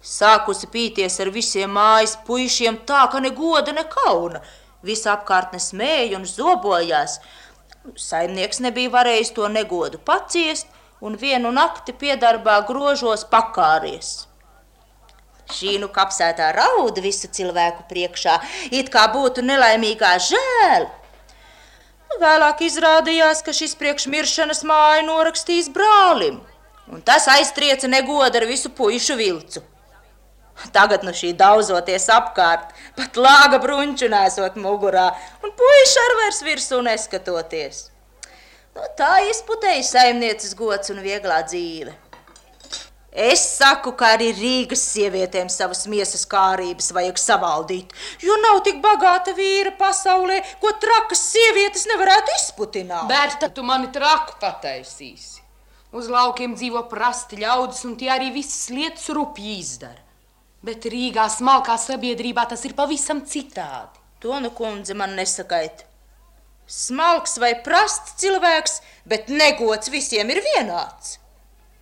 Sākusi 0.08 0.70
pīties 0.72 1.20
ar 1.20 1.34
visiem 1.36 1.74
mājas 1.76 2.14
puišiem 2.28 2.80
tā, 2.88 3.02
ka 3.12 3.20
ne 3.20 3.34
goda, 3.36 3.74
ne 3.76 3.84
kauna. 3.92 4.40
Visa 4.88 5.12
apkārtne 5.18 5.60
smēja 5.60 6.16
un 6.16 6.24
zobojās. 6.30 7.18
Saimnieks 8.00 8.62
nebija 8.64 8.94
varējis 8.94 9.34
to 9.36 9.50
negodu 9.52 10.00
paciest, 10.12 10.72
un 11.02 11.20
vienu 11.20 11.52
nakti 11.52 11.94
piedarbā 11.94 12.62
grožos 12.70 13.26
pakāries. 13.34 14.14
Šī 15.52 15.78
nu 15.84 15.88
kapsētā 15.92 16.50
rauda 16.56 17.04
visu 17.04 17.28
cilvēku 17.32 17.86
priekšā, 17.92 18.40
it 18.80 18.92
kā 18.92 19.06
būtu 19.12 19.44
nelaimīgā 19.44 20.18
žēl. 20.32 20.88
Vēlāk 22.20 22.64
izrādījās, 22.68 23.44
ka 23.44 23.54
šis 23.56 23.76
priekšmiršanas 23.80 24.64
māju 24.68 25.08
norakstījis 25.08 25.72
brālim, 25.76 26.40
un 26.92 27.04
tas 27.08 27.28
aiztrieca 27.32 27.92
negodu 27.92 28.40
ar 28.40 28.48
visu 28.48 28.72
puišu 28.72 29.20
vilcu. 29.20 29.64
Tagad 30.74 31.04
nu 31.06 31.14
šī 31.14 31.34
daudzoties 31.38 32.08
apkārt, 32.14 32.74
pat 32.98 33.20
lāga 33.20 33.60
bruņķu 33.62 34.10
nesot 34.14 34.58
mugurā, 34.62 35.12
un 35.44 35.54
puiši 35.60 36.02
ar 36.06 36.18
vairs 36.22 36.42
virsū 36.48 36.82
neskatoties. 36.88 37.86
Nu, 38.78 38.84
tā 38.98 39.14
izputēja 39.30 39.86
saimnieces 39.86 40.58
gods 40.58 40.94
un 40.94 41.02
vieglā 41.06 41.40
dzīve. 41.46 41.96
Es 43.18 43.42
saku, 43.58 43.96
ka 43.98 44.12
arī 44.14 44.28
Rīgas 44.38 44.84
sievietēm 44.92 45.48
savas 45.50 45.88
miesas 45.90 46.28
kārības 46.30 46.92
vajag 46.94 47.18
savaldīt, 47.18 47.96
jo 48.22 48.36
nav 48.44 48.60
tik 48.68 48.78
bagāta 48.84 49.34
vīra 49.34 49.72
pasaulē, 49.80 50.38
ko 50.62 50.76
trakas 50.78 51.24
sievietes 51.32 51.88
nevarētu 51.90 52.36
izputināt. 52.38 53.08
Bērta, 53.10 53.50
tu 53.50 53.66
mani 53.66 53.90
traku 53.96 54.38
pataisīsi. 54.44 55.42
Uz 55.98 56.12
laukiem 56.14 56.54
dzīvo 56.60 56.84
prasti 56.92 57.42
ļaudis, 57.42 57.86
un 57.90 57.98
tie 57.98 58.12
arī 58.14 58.30
visas 58.36 58.68
lietas 58.70 59.10
rupji 59.18 59.58
izdara. 59.64 60.07
Bet 60.66 60.88
Rīgā 60.90 61.28
smalkā 61.30 61.78
sabiedrībā 61.78 62.48
tas 62.50 62.66
ir 62.66 62.74
pavisam 62.78 63.22
citādi. 63.22 64.02
To 64.26 64.40
nu 64.42 64.50
kundze 64.50 64.96
man 64.98 65.14
nesakait. 65.18 65.86
Smalks 66.68 67.38
vai 67.40 67.54
prasts 67.64 68.18
cilvēks, 68.20 68.82
bet 69.06 69.30
negods 69.30 69.92
visiem 69.94 70.34
ir 70.34 70.42
vienāds. 70.44 71.20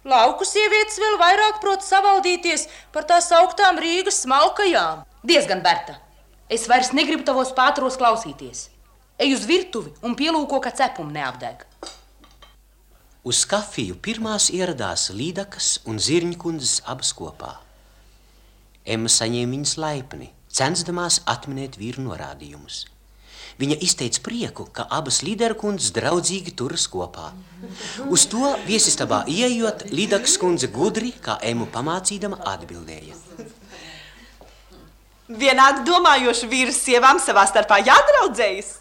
Lauku 0.06 0.46
sievietes 0.46 1.00
vēl 1.02 1.16
vairāk 1.18 1.58
prot 1.64 1.82
savaldīties 1.82 2.68
par 2.94 3.08
tās 3.10 3.32
augtām 3.34 3.80
Rīgas 3.82 4.22
smalkajām. 4.22 5.02
Diezgan, 5.26 5.64
Berta. 5.66 5.98
Es 6.46 6.68
vairs 6.70 6.92
negribu 6.94 7.26
tavos 7.26 7.56
pātros 7.58 7.98
klausīties. 7.98 8.68
Ej 9.18 9.34
uz 9.40 9.48
virtuvi 9.50 9.96
un 10.06 10.14
pielūko, 10.14 10.60
ka 10.62 10.70
cepumi 10.76 11.16
neapdeg. 11.16 11.66
Uz 13.26 13.42
kafiju 13.50 13.98
pirmās 13.98 14.52
ieradās 14.54 15.10
Līdakas 15.10 15.80
un 15.90 15.98
Zirņkundzes 15.98 16.84
abas 16.86 17.16
kopā. 17.18 17.56
Emma 18.86 19.10
saņēma 19.10 19.56
viņas 19.56 19.78
laipni, 19.82 20.28
censdamās 20.54 21.24
atminēt 21.26 21.80
vīru 21.82 22.04
norādījumus. 22.06 22.84
Viņa 23.56 23.78
izteica 23.88 24.20
prieku, 24.22 24.66
ka 24.76 24.84
abas 24.92 25.22
līderkundzes 25.24 25.94
draudzīgi 25.96 26.52
turas 26.60 26.86
kopā. 26.92 27.30
Uz 28.12 28.26
to 28.32 28.52
viesistabā 28.68 29.24
ieejot, 29.32 29.88
Līdaks 29.96 30.36
kundze 30.42 30.68
gudri, 30.68 31.14
kā 31.24 31.38
emu 31.42 31.68
pamācīdama, 31.72 32.42
atbildēja. 32.52 33.16
Vienādi 35.26 35.86
domājoši 35.88 36.50
vīri 36.52 36.74
sievām 36.76 37.18
savā 37.24 37.48
starpā 37.50 37.80
jādraudzējas. 37.88 38.74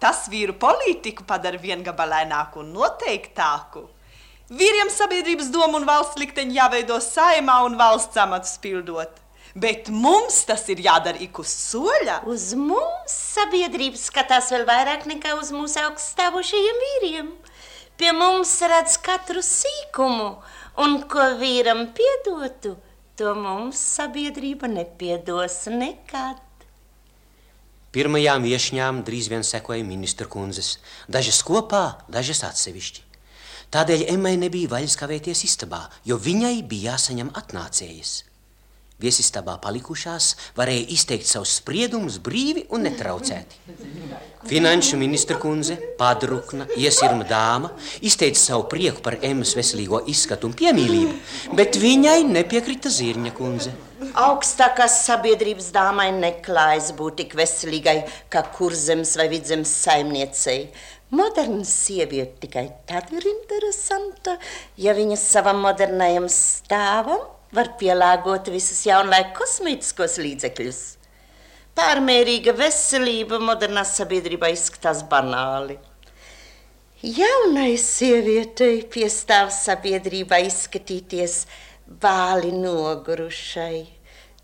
Tas 0.00 0.22
vīru 0.30 0.54
politiku 0.58 1.26
padara 1.26 1.58
viengabalaināku 1.60 2.62
un 2.62 2.70
noteiktāku. 2.74 3.84
Vīriem 4.52 4.88
sabiedrības 4.90 5.50
domu 5.52 5.78
un 5.80 5.84
valsts 5.88 6.18
likteņi 6.20 6.56
jāveido 6.56 6.96
saimā 7.02 7.58
un 7.66 7.76
valsts 7.78 8.18
amatus 8.22 8.56
pildot. 8.62 9.20
Bet 9.54 9.90
mums 9.92 10.38
tas 10.48 10.64
ir 10.72 10.80
jādara 10.80 11.20
ik 11.20 11.38
uz 11.42 11.50
soļa. 11.52 12.22
Uz 12.30 12.52
mums 12.56 13.12
sabiedrība 13.12 14.00
skatās 14.00 14.48
vēl 14.54 14.64
vairāk 14.68 15.04
nekā 15.10 15.34
uz 15.36 15.52
mūsu 15.52 15.82
augststāvošajiem 15.82 16.80
vīriem. 16.84 17.28
Pie 18.00 18.14
mums 18.16 18.54
redz 18.64 18.96
katru 19.04 19.42
sīkumu, 19.44 20.30
un 20.80 20.96
ko 21.04 21.26
vīram 21.36 21.84
piedotu, 21.92 22.78
to 23.20 23.34
mums 23.36 23.76
sabiedrība 23.76 24.72
nepiedos 24.72 25.66
nekad. 25.68 26.40
Pirmajām 27.92 28.48
viesņām 28.48 29.04
drīz 29.04 29.28
vien 29.28 29.44
sekoja 29.44 29.84
ministra 29.84 30.24
kundzes, 30.32 30.78
dažas 31.12 31.42
kopā, 31.44 32.00
dažas 32.08 32.40
atsevišķi. 32.48 33.04
Tādēļ 33.72 34.08
Emmai 34.14 34.38
nebija 34.40 34.72
vaļas 34.72 34.96
kavēties 35.00 35.44
istabā, 35.44 35.84
jo 36.08 36.16
viņai 36.16 36.56
bija 36.68 36.94
jāsaņem 36.94 37.34
atnācējas. 37.36 38.22
Viesistabā 39.00 39.56
palikušās 39.62 40.26
varēja 40.56 40.84
izteikt 40.94 41.26
savus 41.26 41.56
spriedumus 41.58 42.18
brīvi 42.22 42.66
un 42.70 42.84
netraucēti. 42.86 43.58
Finanšu 44.46 44.98
ministra 45.00 45.38
kundze, 45.40 45.76
padrukna, 45.98 46.66
iesirma 46.76 47.24
dāma, 47.26 47.72
izteica 48.04 48.40
savu 48.40 48.66
prieku 48.70 49.02
par 49.02 49.16
Emmas 49.22 49.54
veselīgo 49.58 50.02
izskatu 50.12 50.50
un 50.50 50.56
piemīlību, 50.58 51.16
bet 51.58 51.78
viņai 51.82 52.20
nepiekrita 52.28 52.92
Zirņa 52.92 53.34
kundze. 53.38 53.74
Augstākās 54.18 55.00
sabiedrības 55.06 55.70
dāmai 55.74 56.10
neklājas 56.16 56.90
būt 56.98 57.22
tik 57.22 57.36
veselīgai 57.38 58.00
kā 58.30 58.42
kurzems 58.54 59.16
vai 59.18 59.30
vidzemes 59.32 59.72
saimniecei. 59.86 60.66
Moderna 61.12 61.64
sieviete 61.68 62.46
tikai 62.46 62.66
tad 62.88 63.10
ir 63.12 63.26
interesanta, 63.28 64.38
ja 64.80 64.94
viņa 64.96 65.18
savam 65.20 65.62
modernajam 65.64 66.28
stāvam 66.32 67.22
var 67.52 67.74
pielāgot 67.80 68.48
visus 68.52 68.82
jaunlaika 68.86 69.34
kosmētiskos 69.36 70.18
līdzekļus. 70.24 70.82
Pārmērīga 71.76 72.52
veselība 72.56 73.38
modernā 73.40 73.84
sabiedrībā 73.88 74.50
izskatās 74.52 75.04
banāli. 75.08 75.78
Jaunai 77.02 77.74
sievietei 77.80 78.82
piestāv 78.92 79.48
sabiedrībā 79.56 80.38
izskatīties 80.46 81.40
bāli 82.02 82.52
nogurušai. 82.54 83.80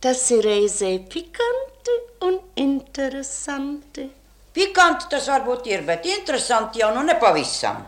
Tas 0.02 0.24
ir 0.34 0.42
reizē 0.46 0.90
pikanti 1.12 1.94
un 2.26 2.40
interesanti. 2.58 4.08
Pikanti 4.54 5.06
tas 5.12 5.28
varbūt 5.30 5.68
ir, 5.70 5.84
bet 5.86 6.06
interesanti 6.06 6.82
jau 6.82 6.90
nu 6.96 7.04
nepavisam. 7.06 7.84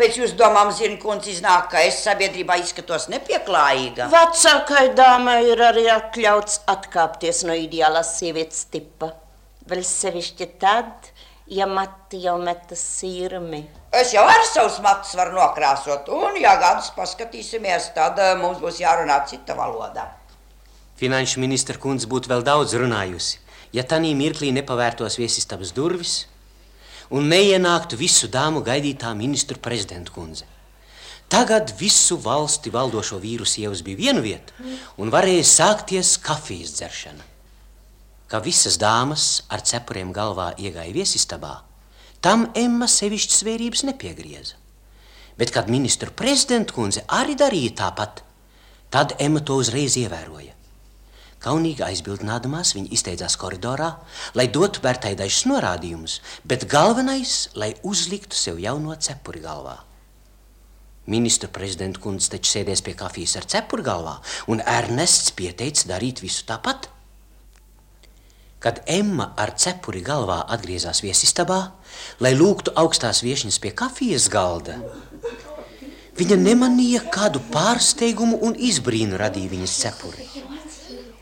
Pēc 0.00 0.16
jūsu 0.16 0.38
domām, 0.40 0.70
Zirnkundze, 0.72 1.28
iznāk, 1.34 1.66
ka 1.74 1.82
es 1.84 1.98
sabiedrībā 2.06 2.56
izskatos 2.62 3.10
nepieklājīga. 3.12 4.06
Vecākai 4.12 4.86
dāmai 4.96 5.42
ir 5.50 5.60
arī 5.60 5.84
atļauts 5.92 6.62
atkāpties 6.72 7.42
no 7.44 7.56
ideālās 7.58 8.14
sievietes 8.16 8.64
tipa. 8.72 9.10
Vēl 9.68 9.84
sevišķi 9.84 10.48
tad, 10.62 11.12
ja 11.46 11.68
mati 11.68 12.22
jau 12.24 12.38
metas 12.40 12.80
sirmi. 12.96 13.66
Es 13.92 14.14
jau 14.16 14.24
ar 14.24 14.40
savus 14.48 14.80
matus 14.80 15.12
varu 15.18 15.36
nokrāsot, 15.36 16.08
un, 16.08 16.40
ja 16.40 16.56
gadus 16.62 16.88
paskatīsimies, 16.96 17.92
tad 17.92 18.16
uh, 18.16 18.32
mums 18.40 18.64
būs 18.64 18.80
jārunā 18.80 19.20
cita 19.28 19.52
valoda. 19.58 20.08
Finanšu 20.96 21.44
ministra 21.44 21.76
kundze 21.76 22.08
būtu 22.08 22.32
vēl 22.32 22.48
daudz 22.48 22.72
runājusi, 22.80 23.42
ja 23.76 23.84
tanī 23.84 24.16
mirklī 24.16 24.54
nepavērtos 24.56 25.20
viesistabas 25.20 25.76
durvis 25.76 26.22
un 27.12 27.28
neienāktu 27.28 27.98
visu 28.00 28.28
dāmu 28.32 28.62
gaidītā 28.64 29.12
ministru 29.16 29.60
prezidenta 29.60 30.12
kundze. 30.14 30.46
Tagad 31.32 31.72
visu 31.78 32.18
valsti 32.20 32.72
valdošo 32.72 33.18
vīru 33.20 33.46
sievas 33.48 33.80
bija 33.84 34.00
viena 34.00 34.20
vieta, 34.24 34.52
un 35.00 35.12
varēja 35.12 35.44
sākties 35.48 36.16
kafijas 36.20 36.74
dzeršana. 36.76 37.24
Kā 38.28 38.40
visas 38.44 38.78
dāmas 38.80 39.44
ar 39.52 39.64
cepuriem 39.64 40.12
galvā 40.12 40.52
iegāja 40.56 40.92
viesistabā, 40.92 41.54
tam 42.24 42.50
Emma 42.56 42.88
sevišķi 42.88 43.38
svērības 43.38 43.84
nepiegrieza. 43.88 44.56
Bet, 45.36 45.52
kad 45.52 45.72
ministru 45.72 46.12
prezidenta 46.16 46.76
kundze 46.76 47.04
arī 47.08 47.36
darīja 47.36 47.76
tāpat, 47.80 48.20
tad 48.92 49.16
Emma 49.20 49.40
to 49.40 49.56
uzreiz 49.60 49.96
ievēroja. 50.00 50.52
Kaunīgi 51.42 51.82
aizbildinādamās 51.82 52.70
viņa 52.76 52.92
izteicās 52.94 53.34
koridorā, 53.40 53.88
lai 54.38 54.46
dotu 54.46 54.82
Bertai 54.84 55.16
dažus 55.18 55.42
norādījumus, 55.50 56.20
bet 56.46 56.68
galvenais, 56.70 57.48
lai 57.58 57.72
uzliktu 57.82 58.38
sev 58.38 58.60
jauno 58.62 58.94
cepuri 58.94 59.42
galvā. 59.42 59.80
Ministra 61.10 61.48
prezidenta 61.50 61.98
kundze 61.98 62.30
taču 62.36 62.52
sēdēs 62.52 62.84
pie 62.86 62.94
kafijas 62.94 63.34
ar 63.40 63.46
cepuru 63.50 63.82
galvā, 63.82 64.16
un 64.46 64.62
Ernests 64.62 65.34
pieteica 65.34 65.88
darīt 65.90 66.22
visu 66.22 66.46
tāpat. 66.46 66.86
Kad 68.62 68.84
Emma 68.86 69.32
ar 69.34 69.56
cepuri 69.58 70.04
galvā 70.06 70.44
atgriezās 70.54 71.02
viesistabā, 71.02 71.58
lai 72.22 72.36
lūgtu 72.38 72.76
augstās 72.78 73.24
viesņas 73.26 73.58
pie 73.58 73.74
kafijas 73.74 74.30
galda, 74.30 74.78
viņa 76.22 76.38
nemanīja, 76.38 77.02
kādu 77.10 77.42
pārsteigumu 77.50 78.38
un 78.46 78.54
izbrīnu 78.54 79.18
radīja 79.18 79.56
viņas 79.56 79.78
cepuri. 79.82 80.30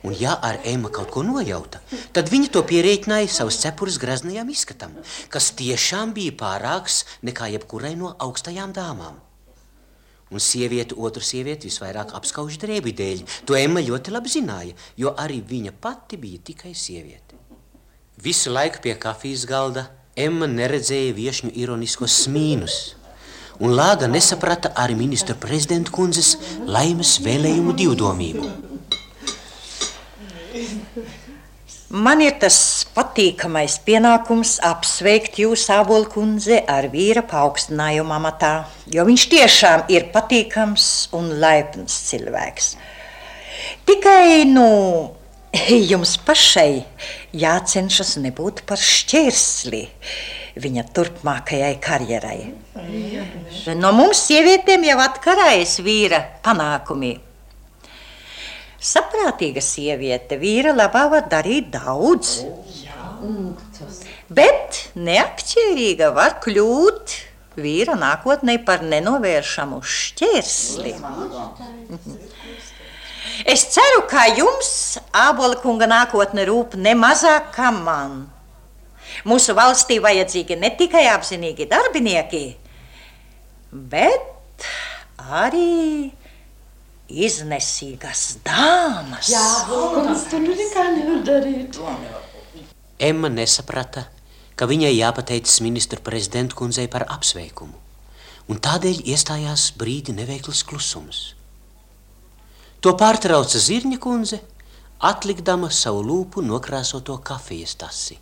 Un, 0.03 0.15
ja 0.17 0.33
ar 0.41 0.61
Emma 0.65 0.89
kaut 0.89 1.11
ko 1.13 1.21
nojauta, 1.25 1.83
tad 2.17 2.31
viņa 2.33 2.49
to 2.55 2.63
pierēķināja 2.65 3.29
savas 3.29 3.59
cepures 3.61 3.99
graznajam 4.01 4.49
izskatam, 4.49 4.95
kas 5.29 5.51
tiešām 5.59 6.15
bija 6.17 6.33
pārāks 6.41 7.03
nekā 7.27 7.51
jebkurai 7.53 7.93
no 8.01 8.15
augstajām 8.17 8.73
dāmām. 8.73 9.19
Un 10.31 10.41
sieviete 10.41 10.95
otru 10.95 11.25
sievieti 11.27 11.69
visvairāk 11.69 12.15
apskauž 12.17 12.57
drēbi 12.63 12.95
dēļ. 12.97 13.25
To 13.51 13.59
Emma 13.59 13.83
ļoti 13.83 14.15
labi 14.15 14.31
zināja, 14.31 14.77
jo 14.97 15.13
arī 15.19 15.41
viņa 15.43 15.75
pati 15.83 16.17
bija 16.23 16.39
tikai 16.49 16.73
sieviete. 16.73 17.37
Visu 18.23 18.53
laiku 18.55 18.81
pie 18.85 18.95
kafijas 18.95 19.45
galda 19.49 19.89
Emma 20.17 20.47
neredzēja 20.47 21.13
viesņu 21.19 21.53
ironiskos 21.61 22.23
smīnus. 22.25 22.79
Un 23.61 23.75
Lāga 23.77 24.09
nesaprata 24.09 24.71
arī 24.81 24.97
ministra 24.97 25.37
prezidenta 25.37 25.93
kundzes 25.93 26.37
laimes 26.65 27.19
vēlējumu 27.21 27.77
divdomību. 27.77 28.70
Man 31.91 32.21
ir 32.23 32.37
tas 32.39 32.57
patīkamais 32.95 33.81
pienākums 33.83 34.61
apsveikt 34.63 35.41
jūs, 35.43 35.65
Ābola 35.75 36.07
kundze, 36.07 36.61
ar 36.71 36.87
vīra 36.93 37.25
paaugstinājumu 37.27 38.15
amatā, 38.15 38.51
jo 38.87 39.03
viņš 39.09 39.25
tiešām 39.33 39.83
ir 39.91 40.07
patīkams 40.15 40.85
un 41.19 41.33
laipns 41.43 41.97
cilvēks. 42.07 42.69
Tikai, 43.91 44.45
nu, 44.47 44.69
jums 45.91 46.13
pašai 46.23 46.85
jācenšas 47.35 48.21
nebūt 48.23 48.63
par 48.71 48.79
šķērsli 48.79 49.83
viņa 50.63 50.85
turpmākajai 50.95 51.73
karjerai. 51.83 52.39
No 53.83 53.91
mums, 53.99 54.23
sievietēm, 54.29 54.87
jau 54.93 55.01
atkarājas 55.09 55.81
vīra 55.83 56.23
panākumi. 56.47 57.17
Saprātīga 58.81 59.61
sieviete 59.61 60.39
vīra 60.41 60.73
labā 60.73 61.05
var 61.13 61.27
darīt 61.29 61.69
daudz. 61.75 62.41
Bet 64.33 64.79
neakķērīga 64.97 66.09
var 66.17 66.39
kļūt 66.41 67.17
vīra 67.61 67.97
nākotnē 68.01 68.57
par 68.65 68.85
nenovēršamu 68.87 69.83
šķērsli. 69.85 70.95
Es 73.45 73.67
ceru, 73.75 74.05
ka 74.09 74.27
jums, 74.37 74.71
Ābola 75.17 75.59
kunga 75.61 75.89
nākotne 75.91 76.47
rūp 76.49 76.77
ne 76.81 76.95
mazāk 76.97 77.51
kā 77.57 77.69
man. 77.75 78.23
Mūsu 79.29 79.53
valstī 79.59 79.99
vajadzīgi 80.01 80.57
ne 80.57 80.71
tikai 80.79 81.05
apzinīgi 81.13 81.67
darbinieki, 81.69 82.45
bet 83.93 84.69
arī 85.19 86.13
iznesīgas 87.11 88.39
dāmas. 88.47 89.31
Jā, 89.33 89.45
tas 90.07 90.25
tur 90.31 90.45
nekā 90.47 90.87
nevar 90.95 91.21
darīt. 91.27 91.81
Emma 93.01 93.31
nesaprata, 93.33 94.07
ka 94.55 94.69
viņai 94.69 94.93
jāpateicas 94.93 95.61
ministra 95.65 96.01
prezidenta 96.05 96.57
kundzei 96.59 96.87
par 96.93 97.07
apsveikumu, 97.09 97.77
un 98.53 98.61
tādēļ 98.61 99.05
iestājās 99.09 99.71
brīdi 99.81 100.15
neveikls 100.17 100.63
klusums. 100.69 101.21
To 102.81 102.95
pārtrauca 102.97 103.61
Zirņa 103.61 104.01
kundze, 104.01 104.41
atlikdama 105.05 105.69
savu 105.73 106.05
lūpu 106.05 106.45
nokrāsoto 106.45 107.19
kafijas 107.25 107.77
tasi. 107.81 108.21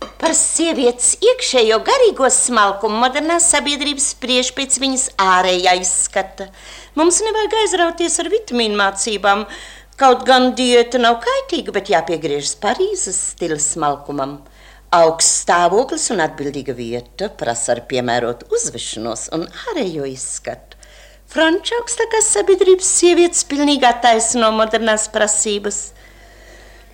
Par 0.00 0.34
sievietes 0.36 1.14
iekšējo 1.24 1.78
garīgo 1.86 2.28
smalkumu 2.32 2.98
modernā 3.04 3.38
sabiedrība 3.40 4.02
spriež 4.02 4.50
pēc 4.56 4.76
viņas 4.82 5.06
ārējā 5.20 5.76
izskata. 5.80 6.50
Mums 6.98 7.22
nevajag 7.24 7.56
aizrauties 7.62 8.18
ar 8.20 8.30
vitamīnu 8.32 8.76
mācībām. 8.80 9.46
Kaut 9.96 10.26
gan 10.28 10.50
diēta 10.58 11.00
nav 11.00 11.18
kaitīga, 11.24 11.72
bet 11.72 11.88
jāpiegriežas 11.92 12.58
Parīzes 12.60 13.20
stila 13.32 13.56
smalkumam. 13.62 14.38
Augsts 14.96 15.42
stāvoklis 15.42 16.10
un 16.12 16.20
atbildīga 16.24 16.76
vieta 16.76 17.30
prasa 17.40 17.72
ar 17.74 17.82
piemērotu 17.88 18.50
uzvešanos 18.52 19.30
un 19.36 19.48
ārējo 19.70 20.04
izskatu. 20.08 20.76
Franča 21.26 21.74
augstākās 21.80 22.28
sabiedrības 22.36 22.88
sievietes 23.00 23.42
pilnīgi 23.50 23.88
attaisno 23.88 24.52
modernās 24.54 25.08
prasības. 25.12 25.80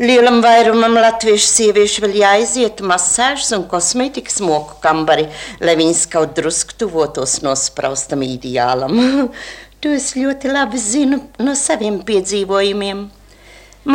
Lielam 0.02 0.40
vairumam 0.42 0.96
latviešu 0.98 1.46
sieviešu 1.46 2.02
vēl 2.02 2.16
jāiziet 2.18 2.80
masāžas 2.82 3.52
un 3.54 3.68
kosmētikas 3.70 4.40
moku 4.42 4.74
kambari, 4.82 5.28
lai 5.62 5.76
viņas 5.78 6.00
kaut 6.10 6.32
drusku 6.34 6.74
tuvotos 6.80 7.36
nospraustam 7.44 8.24
ideālam. 8.26 8.98
to 9.80 9.92
es 9.94 10.08
ļoti 10.18 10.50
labi 10.50 10.80
zinu 10.82 11.20
no 11.38 11.54
saviem 11.54 12.00
piedzīvojumiem. 12.08 13.04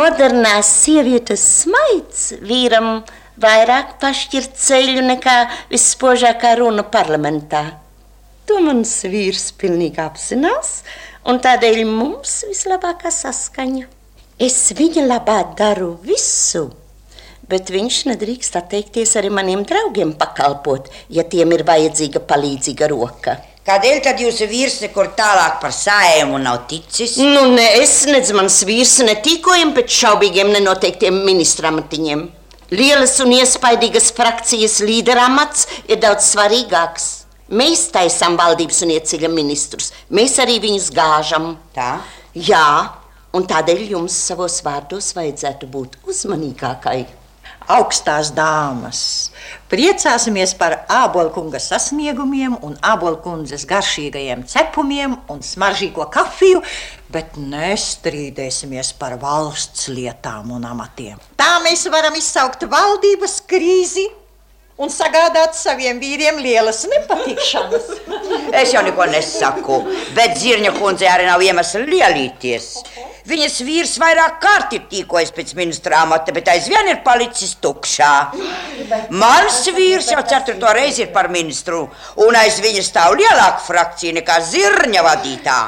Modernās 0.00 0.70
sievietes 0.78 1.44
smaids 1.58 2.24
vīram 2.40 3.02
vairāk 3.44 3.98
pašķirt 4.00 4.56
ceļu 4.64 5.04
nekā 5.10 5.36
visspožākā 5.74 6.54
runa 6.62 6.86
parlamentā. 6.88 7.66
To 8.48 8.64
mans 8.64 8.96
vīrs 9.04 9.50
pilnīgi 9.60 10.00
apzinās, 10.08 10.72
un 11.28 11.44
tādēļ 11.44 11.84
mums 11.92 12.46
vislabākā 12.48 13.12
saskaņa. 13.12 13.97
Es 14.38 14.68
viņa 14.70 15.02
labā 15.02 15.40
daru 15.58 15.96
visu, 16.06 16.68
bet 17.50 17.72
viņš 17.74 17.96
nedrīkst 18.06 18.54
atteikties 18.60 19.16
arī 19.18 19.32
maniem 19.34 19.64
draugiem 19.66 20.12
pakalpot, 20.14 20.86
ja 21.10 21.24
tiem 21.26 21.56
ir 21.56 21.64
vajadzīga 21.66 22.22
palīdzīga 22.22 22.86
roka. 22.92 23.34
Kādēļ 23.66 23.98
tad 24.04 24.22
jūsu 24.22 24.46
vīrs 24.46 24.76
nekur 24.84 25.10
tālāk 25.18 25.58
par 25.60 25.74
sājumu 25.74 26.38
nav 26.38 26.60
ticis? 26.70 27.16
Nu, 27.18 27.48
ne 27.50 27.66
es, 27.80 27.96
nedz 28.06 28.30
mans 28.36 28.60
vīrs 28.68 28.94
netīkojam 29.08 29.74
pēc 29.74 29.90
šaubīgiem 30.04 30.54
nenoteiktiem 30.54 31.18
ministramatiņiem. 31.26 32.22
Lielas 32.78 33.18
un 33.24 33.34
iespaidīgas 33.40 34.12
frakcijas 34.14 34.78
līderamats 34.86 35.66
ir 35.90 35.98
daudz 36.06 36.30
svarīgāks. 36.30 37.10
Mēs 37.58 37.88
taisām 37.90 38.38
valdības 38.38 38.84
un 38.86 38.94
ieceļam 39.00 39.34
ministrus. 39.34 39.90
Mēs 40.14 40.38
arī 40.38 40.60
viņus 40.62 40.88
gāžam. 40.94 41.56
Tā? 41.74 41.96
Jā, 42.38 42.64
un 43.36 43.46
tādēļ 43.48 43.86
jums 43.92 44.16
savos 44.28 44.60
vārdos 44.64 45.12
vajadzētu 45.16 45.68
būt 45.72 45.98
uzmanīgākai. 46.08 47.00
Augstās 47.68 48.30
dāmas, 48.32 49.00
priecāsimies 49.68 50.54
par 50.56 50.86
ābolkunga 50.88 51.60
sasniegumiem 51.60 52.54
un 52.64 52.78
ābolkundzes 52.80 53.66
garšīgajiem 53.68 54.46
cepumiem 54.48 55.18
un 55.28 55.42
smaržīgo 55.44 56.06
kafiju, 56.12 56.62
bet 57.12 57.36
nestrīdēsimies 57.36 58.94
par 59.00 59.18
valsts 59.20 59.90
lietām 59.92 60.54
un 60.56 60.64
amatiem. 60.64 61.20
Tā 61.36 61.58
mēs 61.64 61.84
varam 61.92 62.16
izsaukt 62.16 62.64
valdības 62.72 63.42
krīzi 63.50 64.06
un 64.78 64.92
sagādāt 64.92 65.56
saviem 65.58 65.98
vīriem 65.98 66.38
lielas 66.42 66.84
nepatikšanas. 66.90 67.90
es 68.62 68.72
jau 68.74 68.82
neko 68.86 69.08
nesaku, 69.10 69.82
bet 70.16 70.38
Zirņa 70.38 70.74
kundze 70.78 71.08
arī 71.10 71.26
nav 71.28 71.42
iemesls 71.42 71.88
lielīties. 71.88 72.68
Viņas 73.28 73.58
vīrs 73.66 73.96
vairāk 74.00 74.38
kārt 74.40 74.72
ir 74.72 74.86
tīkojis 74.88 75.34
pēc 75.36 75.50
ministra 75.58 75.98
amata, 76.06 76.32
bet 76.32 76.48
aizvien 76.48 76.88
ir 76.88 77.02
palicis 77.04 77.58
tukšā. 77.60 78.12
Mans 79.10 79.58
vīrs 79.76 80.08
jau 80.14 80.22
ceturto 80.30 80.70
reizi 80.72 81.04
ir 81.04 81.10
par 81.12 81.28
ministru, 81.28 81.82
un 82.24 82.38
aiz 82.40 82.62
viņa 82.64 82.86
stāv 82.86 83.18
lielāka 83.18 83.66
frakcija 83.66 84.16
nekā 84.16 84.38
Zirņa 84.48 85.04
vadītā. 85.04 85.58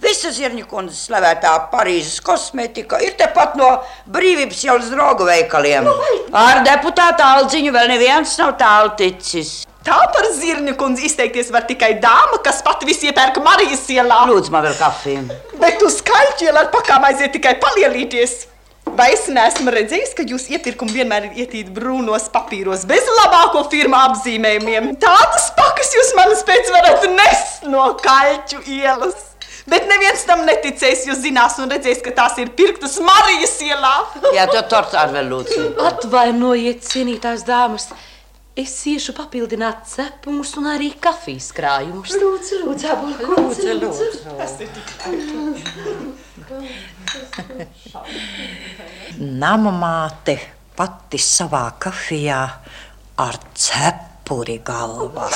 Visa 0.00 0.30
Zirņa 0.32 0.64
kundzes 0.68 1.02
slavētā 1.10 1.50
Parīzes 1.72 2.22
kosmetika 2.24 3.00
ir 3.04 3.18
tepat 3.20 3.56
no 3.60 3.68
brīvības 4.08 4.62
ielas 4.64 4.88
drogu 4.92 5.26
veikaliem. 5.28 5.84
Nu, 5.84 5.96
Ar 6.40 6.62
deputātu 6.64 7.24
Aldziņu 7.26 7.74
vēl 7.74 7.90
neviens 7.92 8.32
nav 8.40 8.54
tālu 8.60 8.94
ticis. 8.96 9.60
Tā 9.84 9.96
par 10.12 10.26
zirņu 10.36 10.74
kundzi 10.80 11.06
izteikties 11.08 11.48
var 11.52 11.64
tikai 11.68 11.94
dāma, 12.00 12.40
kas 12.44 12.60
pat 12.64 12.84
visu 12.84 13.08
iepērk 13.08 13.40
Marijas 13.44 13.86
ielā. 13.92 14.22
Lūdzu, 14.28 14.52
man 14.52 14.66
vēl 14.68 14.76
kafiju. 14.76 15.22
Bet 15.60 15.80
uz 15.84 16.00
skaļķu 16.02 16.48
ielā 16.48 16.66
ar 16.66 16.72
pakām 16.74 17.06
aiziet 17.08 17.32
tikai 17.36 17.54
palielīties. 17.62 18.36
Vai 18.96 19.12
es 19.14 19.26
neesmu 19.32 19.72
redzējis, 19.72 20.12
ka 20.18 20.24
jūs 20.26 20.48
iepirkumi 20.52 20.96
vienmēr 20.98 21.30
ir 21.30 21.44
ietīti 21.44 21.72
brūnos 21.76 22.28
papīros 22.32 22.84
bez 22.90 23.08
labāko 23.20 23.62
firmu 23.72 23.96
apzīmējumiem? 24.00 24.94
Tādas 25.00 25.48
pakas 25.56 25.92
jūs 25.96 26.14
manas 26.18 26.44
pēc 26.48 26.72
varat 26.74 27.06
nest 27.14 27.68
no 27.70 27.92
kaļķu 28.04 28.64
ielas. 28.80 29.29
Bet 29.70 29.86
neviens 29.86 30.22
tam 30.26 30.42
neticēs, 30.48 31.06
jo 31.06 31.14
zinās 31.18 31.58
un 31.62 31.70
redzēs, 31.70 32.00
ka 32.04 32.10
tās 32.16 32.38
ir 32.42 32.50
pirktas 32.58 32.98
Marijas 33.04 33.56
ielā. 33.62 33.94
Jā, 34.36 34.44
to 34.50 34.62
tortu 34.70 34.98
ar 34.98 35.12
vēl 35.14 35.30
lūdzu. 35.30 35.66
Atvainojiet, 35.90 36.82
cienītās 36.86 37.46
dāmas. 37.46 37.90
Es 38.58 38.74
iešu 38.90 39.14
papildināt 39.16 39.86
cepumus 39.88 40.56
un 40.58 40.66
arī 40.72 40.90
kafijas 41.00 41.52
krājumus. 41.56 42.10
Lūdzu, 42.18 42.54
lūdzu, 42.66 42.86
abolkundze, 42.92 43.74
Lūdzu, 43.78 44.04
lūdzu. 45.30 45.80
Nama 49.20 49.70
māte 49.70 50.34
pati 50.76 51.18
savā 51.22 51.64
kafijā 51.78 52.42
ar 53.22 53.38
cepuri 54.30 54.60
galvā. 54.62 55.26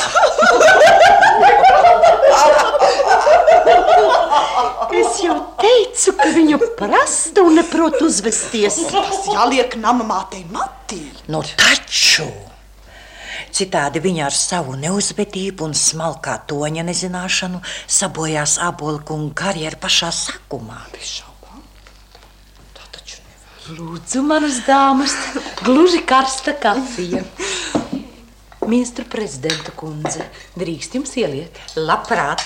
Es 4.95 5.19
jau 5.25 5.37
teicu, 5.59 6.15
ka 6.15 6.31
viņa 6.31 6.59
prasta 6.79 7.43
un 7.43 7.59
neprot 7.59 7.99
uzvesties. 8.07 8.79
Tas 8.93 9.27
jāliek 9.27 9.75
nama 9.81 10.07
mātei 10.07 10.45
matī. 10.47 11.03
Nu, 11.27 11.43
taču! 11.59 12.31
Citādi 13.55 14.01
viņa 14.03 14.25
ar 14.27 14.35
savu 14.35 14.75
neuzvedību 14.79 15.67
un 15.67 15.75
smalkā 15.79 16.41
toņa 16.51 16.87
nezināšanu 16.87 17.61
sabojās 17.87 18.59
abolku 18.63 19.15
un 19.15 19.31
karjeru 19.35 19.79
pašā 19.83 20.11
sākumā. 20.15 20.83
Lūdzu, 23.65 24.21
manas 24.21 24.59
dāmas, 24.67 25.15
gluži 25.65 26.03
karsta 26.05 26.53
kafija. 26.61 27.23
Ministra 28.69 29.05
prezidenta 29.11 29.73
kundze, 29.77 30.25
drīkst 30.59 30.95
jums 30.97 31.13
ieliet? 31.21 31.59
Labprāt! 31.77 32.45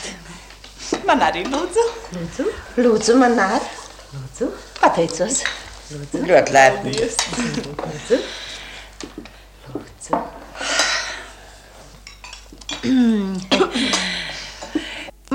Man 1.07 1.21
arī 1.23 1.45
lūdzu. 1.47 1.85
Lūdzu, 2.17 2.47
Lūdzu, 2.81 3.17
man 3.21 3.39
ar. 3.45 3.65
lūdzu. 4.15 4.49
Pateicos. 4.81 5.43
Ļoti 6.29 6.53
lepni. 6.57 6.95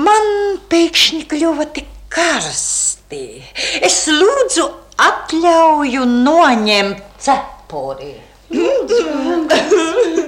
Man 0.04 0.26
pēkšņi 0.72 1.22
kļuva 1.30 1.66
tik 1.76 1.88
karsti. 2.14 3.22
Es 3.88 3.98
lūdzu 4.10 4.66
atļauju 5.08 6.06
noņemt 6.12 7.02
cepuri. 7.26 8.14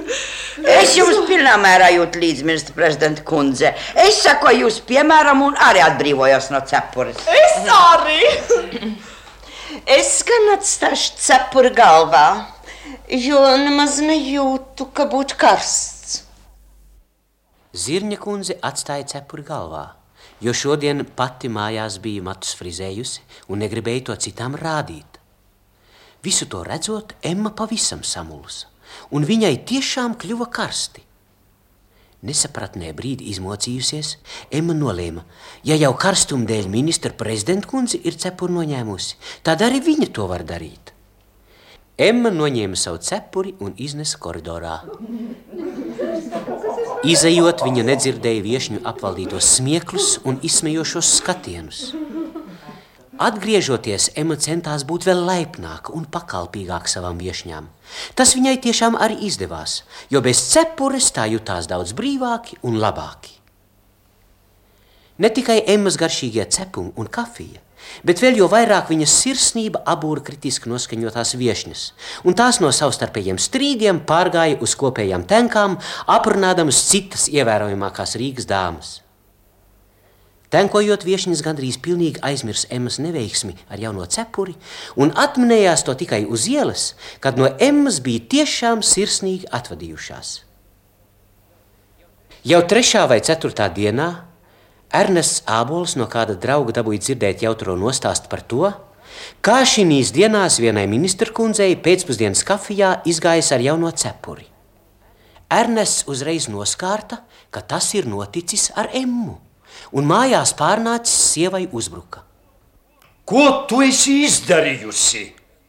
Es 0.67 0.95
jums 0.97 1.21
pilnā 1.29 1.53
mērā 1.61 1.87
jūtu 1.95 2.19
līdzi, 2.19 2.45
ministra 2.47 2.75
prezidenta 2.75 3.23
kundze. 3.27 3.71
Es 3.95 4.19
sakoju 4.25 4.65
jūs 4.65 4.81
piemēram 4.87 5.45
un 5.45 5.55
arī 5.63 5.83
atbrīvojos 5.85 6.49
no 6.51 6.59
cepures. 6.67 7.21
Es 7.31 7.69
arī. 7.71 8.95
Es 9.87 10.11
gan 10.27 10.51
atstāšu 10.57 11.15
cepuri 11.23 11.71
galvā, 11.75 12.25
jo 13.11 13.39
nemaz 13.61 14.01
nejūtu, 14.03 14.89
ka 14.95 15.07
būtu 15.11 15.37
karsts. 15.39 16.21
Zirņa 17.77 18.17
kundze 18.19 18.57
atstāja 18.65 19.05
cepuri 19.13 19.45
galvā, 19.47 19.85
jo 20.43 20.53
šodien 20.55 21.05
pati 21.15 21.51
mājās 21.51 21.99
bija 22.03 22.25
matus 22.25 22.55
frizējusi 22.59 23.23
un 23.51 23.63
negribēja 23.63 24.09
to 24.09 24.17
citām 24.27 24.57
rādīt. 24.59 25.19
Visu 26.25 26.47
to 26.51 26.63
redzot, 26.65 27.13
Emma 27.21 27.53
pavisam 27.55 28.01
samulsa, 28.03 28.67
un 29.11 29.27
viņai 29.27 29.53
tiešām 29.67 30.17
kļuva 30.21 30.49
karsti. 30.53 31.03
Nesapratnē 32.27 32.91
brīdi 32.97 33.29
izmocījusies, 33.29 34.15
Emma 34.49 34.73
nolēma, 34.73 35.21
ja 35.63 35.77
jau 35.77 35.93
karstuma 35.93 36.49
dēļ 36.49 36.69
ministra 36.73 37.13
prezidenta 37.13 37.69
kundze 37.69 37.99
ir 38.01 38.17
cepuri 38.17 38.57
noņēmusi, 38.57 39.17
tad 39.45 39.61
arī 39.61 39.83
viņa 39.85 40.09
to 40.17 40.25
var 40.31 40.41
darīt. 40.47 40.95
Emma 41.97 42.29
noņēma 42.29 42.77
savu 42.77 42.99
cepuri 43.01 43.55
un 43.61 43.71
iznesa 43.81 44.19
koridorā. 44.21 44.75
Izejot, 47.05 47.63
viņa 47.65 47.85
nedzirdēja 47.87 48.43
viesņu 48.45 48.83
apvaldītos 48.85 49.55
smieklus 49.57 50.17
un 50.25 50.37
izsmejošos 50.45 51.15
skatienus. 51.21 51.87
Atgriežoties, 53.17 54.11
Emma 54.13 54.35
centās 54.37 54.83
būt 54.85 55.07
vēl 55.07 55.23
laipnāka 55.25 55.93
un 55.97 56.03
pakalpīgāka 56.05 56.91
savām 56.91 57.17
viesņām. 57.17 57.65
Tas 58.13 58.35
viņai 58.37 58.59
tiešām 58.61 58.97
arī 59.01 59.17
izdevās, 59.25 59.79
jo 60.13 60.21
bez 60.21 60.43
cepures 60.51 61.09
tā 61.15 61.25
jutās 61.31 61.65
daudz 61.69 61.95
brīvāki 61.97 62.59
un 62.61 62.77
labāki. 62.77 63.33
Ne 65.17 65.31
tikai 65.33 65.63
Emmas 65.73 65.97
garšīgie 65.97 66.45
cepumi 66.53 66.93
un 67.01 67.09
kafija, 67.09 67.57
bet 68.05 68.21
vēl 68.21 68.37
jo 68.37 68.51
vairāk 68.53 68.91
viņas 68.93 69.17
sirsnība 69.23 69.81
abūra 69.89 70.21
kritiski 70.29 70.69
noskaņotās 70.69 71.33
viesņas, 71.41 71.87
un 72.21 72.37
tās 72.37 72.61
no 72.61 72.69
savstarpējiem 72.69 73.41
strīdiem 73.41 74.03
pārgāja 74.05 74.61
uz 74.61 74.77
kopējām 74.77 75.25
tenkām, 75.25 75.79
aprunādamas 76.05 76.85
citas 76.91 77.25
ievērojamākās 77.33 78.13
Rīgas 78.21 78.45
dāmas. 78.45 78.99
Tenkojot, 80.47 81.03
viesņas 81.03 81.41
gandrīz 81.43 81.75
pilnīgi 81.83 82.21
aizmirsa 82.23 82.69
Emmas 82.71 83.01
neveiksmi 83.03 83.57
ar 83.67 83.81
jauno 83.81 84.05
cepuri 84.07 84.53
un 84.95 85.11
atminējās 85.11 85.83
to 85.83 85.95
tikai 85.99 86.21
uz 86.23 86.45
ielas, 86.47 86.93
kad 87.19 87.35
no 87.39 87.49
Emmas 87.59 87.99
bija 88.03 88.23
tiešām 88.31 88.79
sirsnīgi 88.79 89.49
atvadījušās. 89.51 90.29
Jau 92.47 92.61
trešā 92.63 93.03
vai 93.11 93.19
ceturtā 93.19 93.67
dienā 93.75 94.07
Ernests 94.95 95.41
Ābols 95.51 95.97
no 95.99 96.05
kāda 96.07 96.37
drauga 96.39 96.77
dabūja 96.77 97.03
dzirdēt 97.03 97.43
jautro 97.43 97.75
nostāstu 97.75 98.31
par 98.31 98.39
to, 98.47 98.69
kā 99.43 99.57
šīs 99.67 100.13
dienās 100.15 100.61
vienai 100.63 100.85
ministra 100.87 101.27
kundzei 101.35 101.75
pēcpusdienas 101.75 102.45
kafijā 102.47 103.01
izgājis 103.03 103.51
ar 103.51 103.65
jauno 103.65 103.91
cepuri. 103.91 104.47
Ernests 105.51 106.07
uzreiz 106.07 106.47
noskārta, 106.47 107.19
ka 107.51 107.59
tas 107.59 107.91
ir 107.99 108.07
noticis 108.07 108.69
ar 108.79 108.87
Emmu, 108.95 109.35
un 109.91 110.07
mājās 110.09 110.53
pārnācis 110.57 111.33
sievai 111.33 111.65
uzbruka. 111.71 112.23
Ko 113.27 113.65
tu 113.67 113.81
esi 113.83 114.21
izdarījusi? 114.23 115.25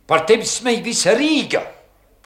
Par 0.08 0.22
tevi 0.28 0.46
smēja 0.46 0.84
visa 0.84 1.16
Rīga. 1.18 1.64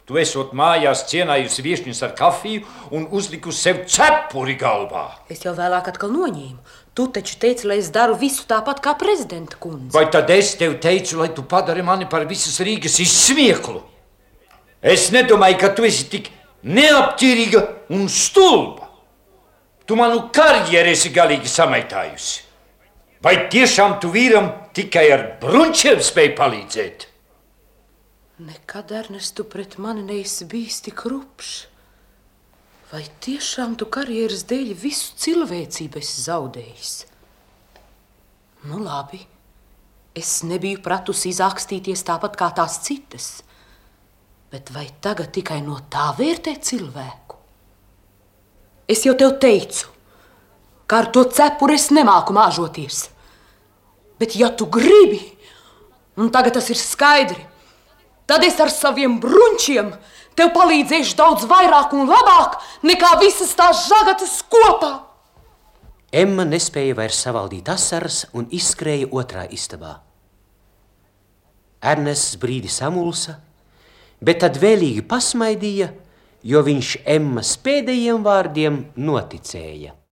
Tu 0.02 0.18
esot 0.18 0.50
mājās 0.58 1.06
cienājusi 1.08 1.62
viesņus 1.64 2.02
ar 2.04 2.12
kafiju 2.18 2.66
un 2.92 3.06
uzlikusi 3.16 3.64
sev 3.64 3.80
cepuri 3.88 4.58
galvā. 4.60 5.06
Es 5.32 5.40
jau 5.46 5.54
vēlāk 5.56 5.88
atkal 5.92 6.12
noņēmu. 6.12 6.58
Tu 6.92 7.06
taču 7.16 7.38
teici, 7.40 7.64
lai 7.70 7.78
es 7.80 7.88
daru 7.94 8.18
visu 8.20 8.44
tāpat 8.50 8.82
kā 8.84 8.92
prezidenta 9.00 9.56
kundze. 9.56 9.94
Vai 9.94 10.04
tad 10.12 10.28
es 10.34 10.52
tev 10.60 10.76
teicu, 10.82 11.16
lai 11.22 11.30
tu 11.32 11.46
padari 11.48 11.80
mani 11.86 12.04
par 12.10 12.26
visas 12.28 12.60
Rīgas 12.60 12.98
izsmieklu? 13.00 13.80
Es 14.82 15.08
nedomāju, 15.14 15.60
ka 15.62 15.72
tu 15.72 15.86
esi 15.88 16.10
tik 16.12 16.28
neapķirīga 16.66 17.64
un 17.96 18.08
stulba. 18.12 18.91
Tu 19.92 19.96
manu 20.00 20.22
karjeru 20.32 20.88
esi 20.88 21.10
galīgi 21.12 21.50
samaitājusi. 21.52 22.38
Vai 23.20 23.34
tiešām 23.52 23.98
tu 24.00 24.08
vīram 24.14 24.46
tikai 24.72 25.02
ar 25.12 25.24
brunčiem 25.42 25.98
spēj 26.00 26.30
palīdzēt? 26.38 27.02
Nekad, 28.40 28.94
Ernest, 28.96 29.34
tu 29.36 29.44
pret 29.44 29.76
mani 29.76 30.00
neesi 30.06 30.46
bijis 30.48 30.78
tik 30.86 31.02
rupšs. 31.12 31.50
Vai 32.88 33.02
tiešām 33.26 33.74
tu 33.76 33.90
karjeras 33.92 34.46
dēļ 34.48 34.70
visu 34.80 35.12
cilvēcību 35.26 36.00
esi 36.00 36.24
zaudējis? 36.24 36.94
Nu, 38.70 38.80
labi. 38.80 39.20
Es 40.16 40.38
nebiju 40.40 40.80
pratusi 40.88 41.34
izākstīties 41.36 42.06
tāpat 42.08 42.40
kā 42.40 42.48
tās 42.62 42.80
citas. 42.88 43.28
Bet 44.48 44.72
vai 44.72 44.88
tagad 45.04 45.36
tikai 45.36 45.60
no 45.68 45.82
tā 45.92 46.14
vērtē 46.16 46.56
cilvēku? 46.64 47.41
Es 48.90 49.04
jau 49.06 49.14
tev 49.18 49.36
teicu, 49.42 49.88
ka 50.86 51.02
ar 51.02 51.10
to 51.14 51.24
cepuri 51.30 51.78
es 51.78 51.90
nemāku 51.94 52.34
māžoties. 52.36 53.06
Bet, 54.20 54.36
ja 54.36 54.50
tu 54.54 54.66
gribi, 54.70 55.20
un 56.20 56.30
tagad 56.34 56.58
tas 56.58 56.68
ir 56.70 56.78
skaidri, 56.78 57.40
tad 58.26 58.44
es 58.46 58.58
ar 58.60 58.70
saviem 58.70 59.18
brunčiem 59.22 59.92
tev 60.38 60.52
palīdzēšu 60.56 61.16
daudz 61.18 61.46
vairāk 61.48 61.94
un 61.96 62.10
labāk 62.10 62.60
nekā 62.86 63.16
visas 63.22 63.54
tās 63.58 63.86
žagatas 63.88 64.38
kopā. 64.52 64.92
Emma 66.12 66.44
nespēja 66.44 66.96
vairs 66.98 67.22
savaldīt 67.24 67.70
asaras 67.72 68.26
un 68.36 68.44
izskrēja 68.52 69.08
otrā 69.16 69.46
istabā. 69.48 69.96
Ernests 71.82 72.36
brīdi 72.38 72.68
samulsa, 72.70 73.38
bet 74.20 74.42
tad 74.44 74.58
vēlīgi 74.60 75.06
pasmaidīja, 75.08 75.88
jo 76.42 76.62
viņš 76.66 76.94
Emmas 77.16 77.54
pēdējiem 77.62 78.22
vārdiem 78.26 78.84
noticēja. 78.96 79.94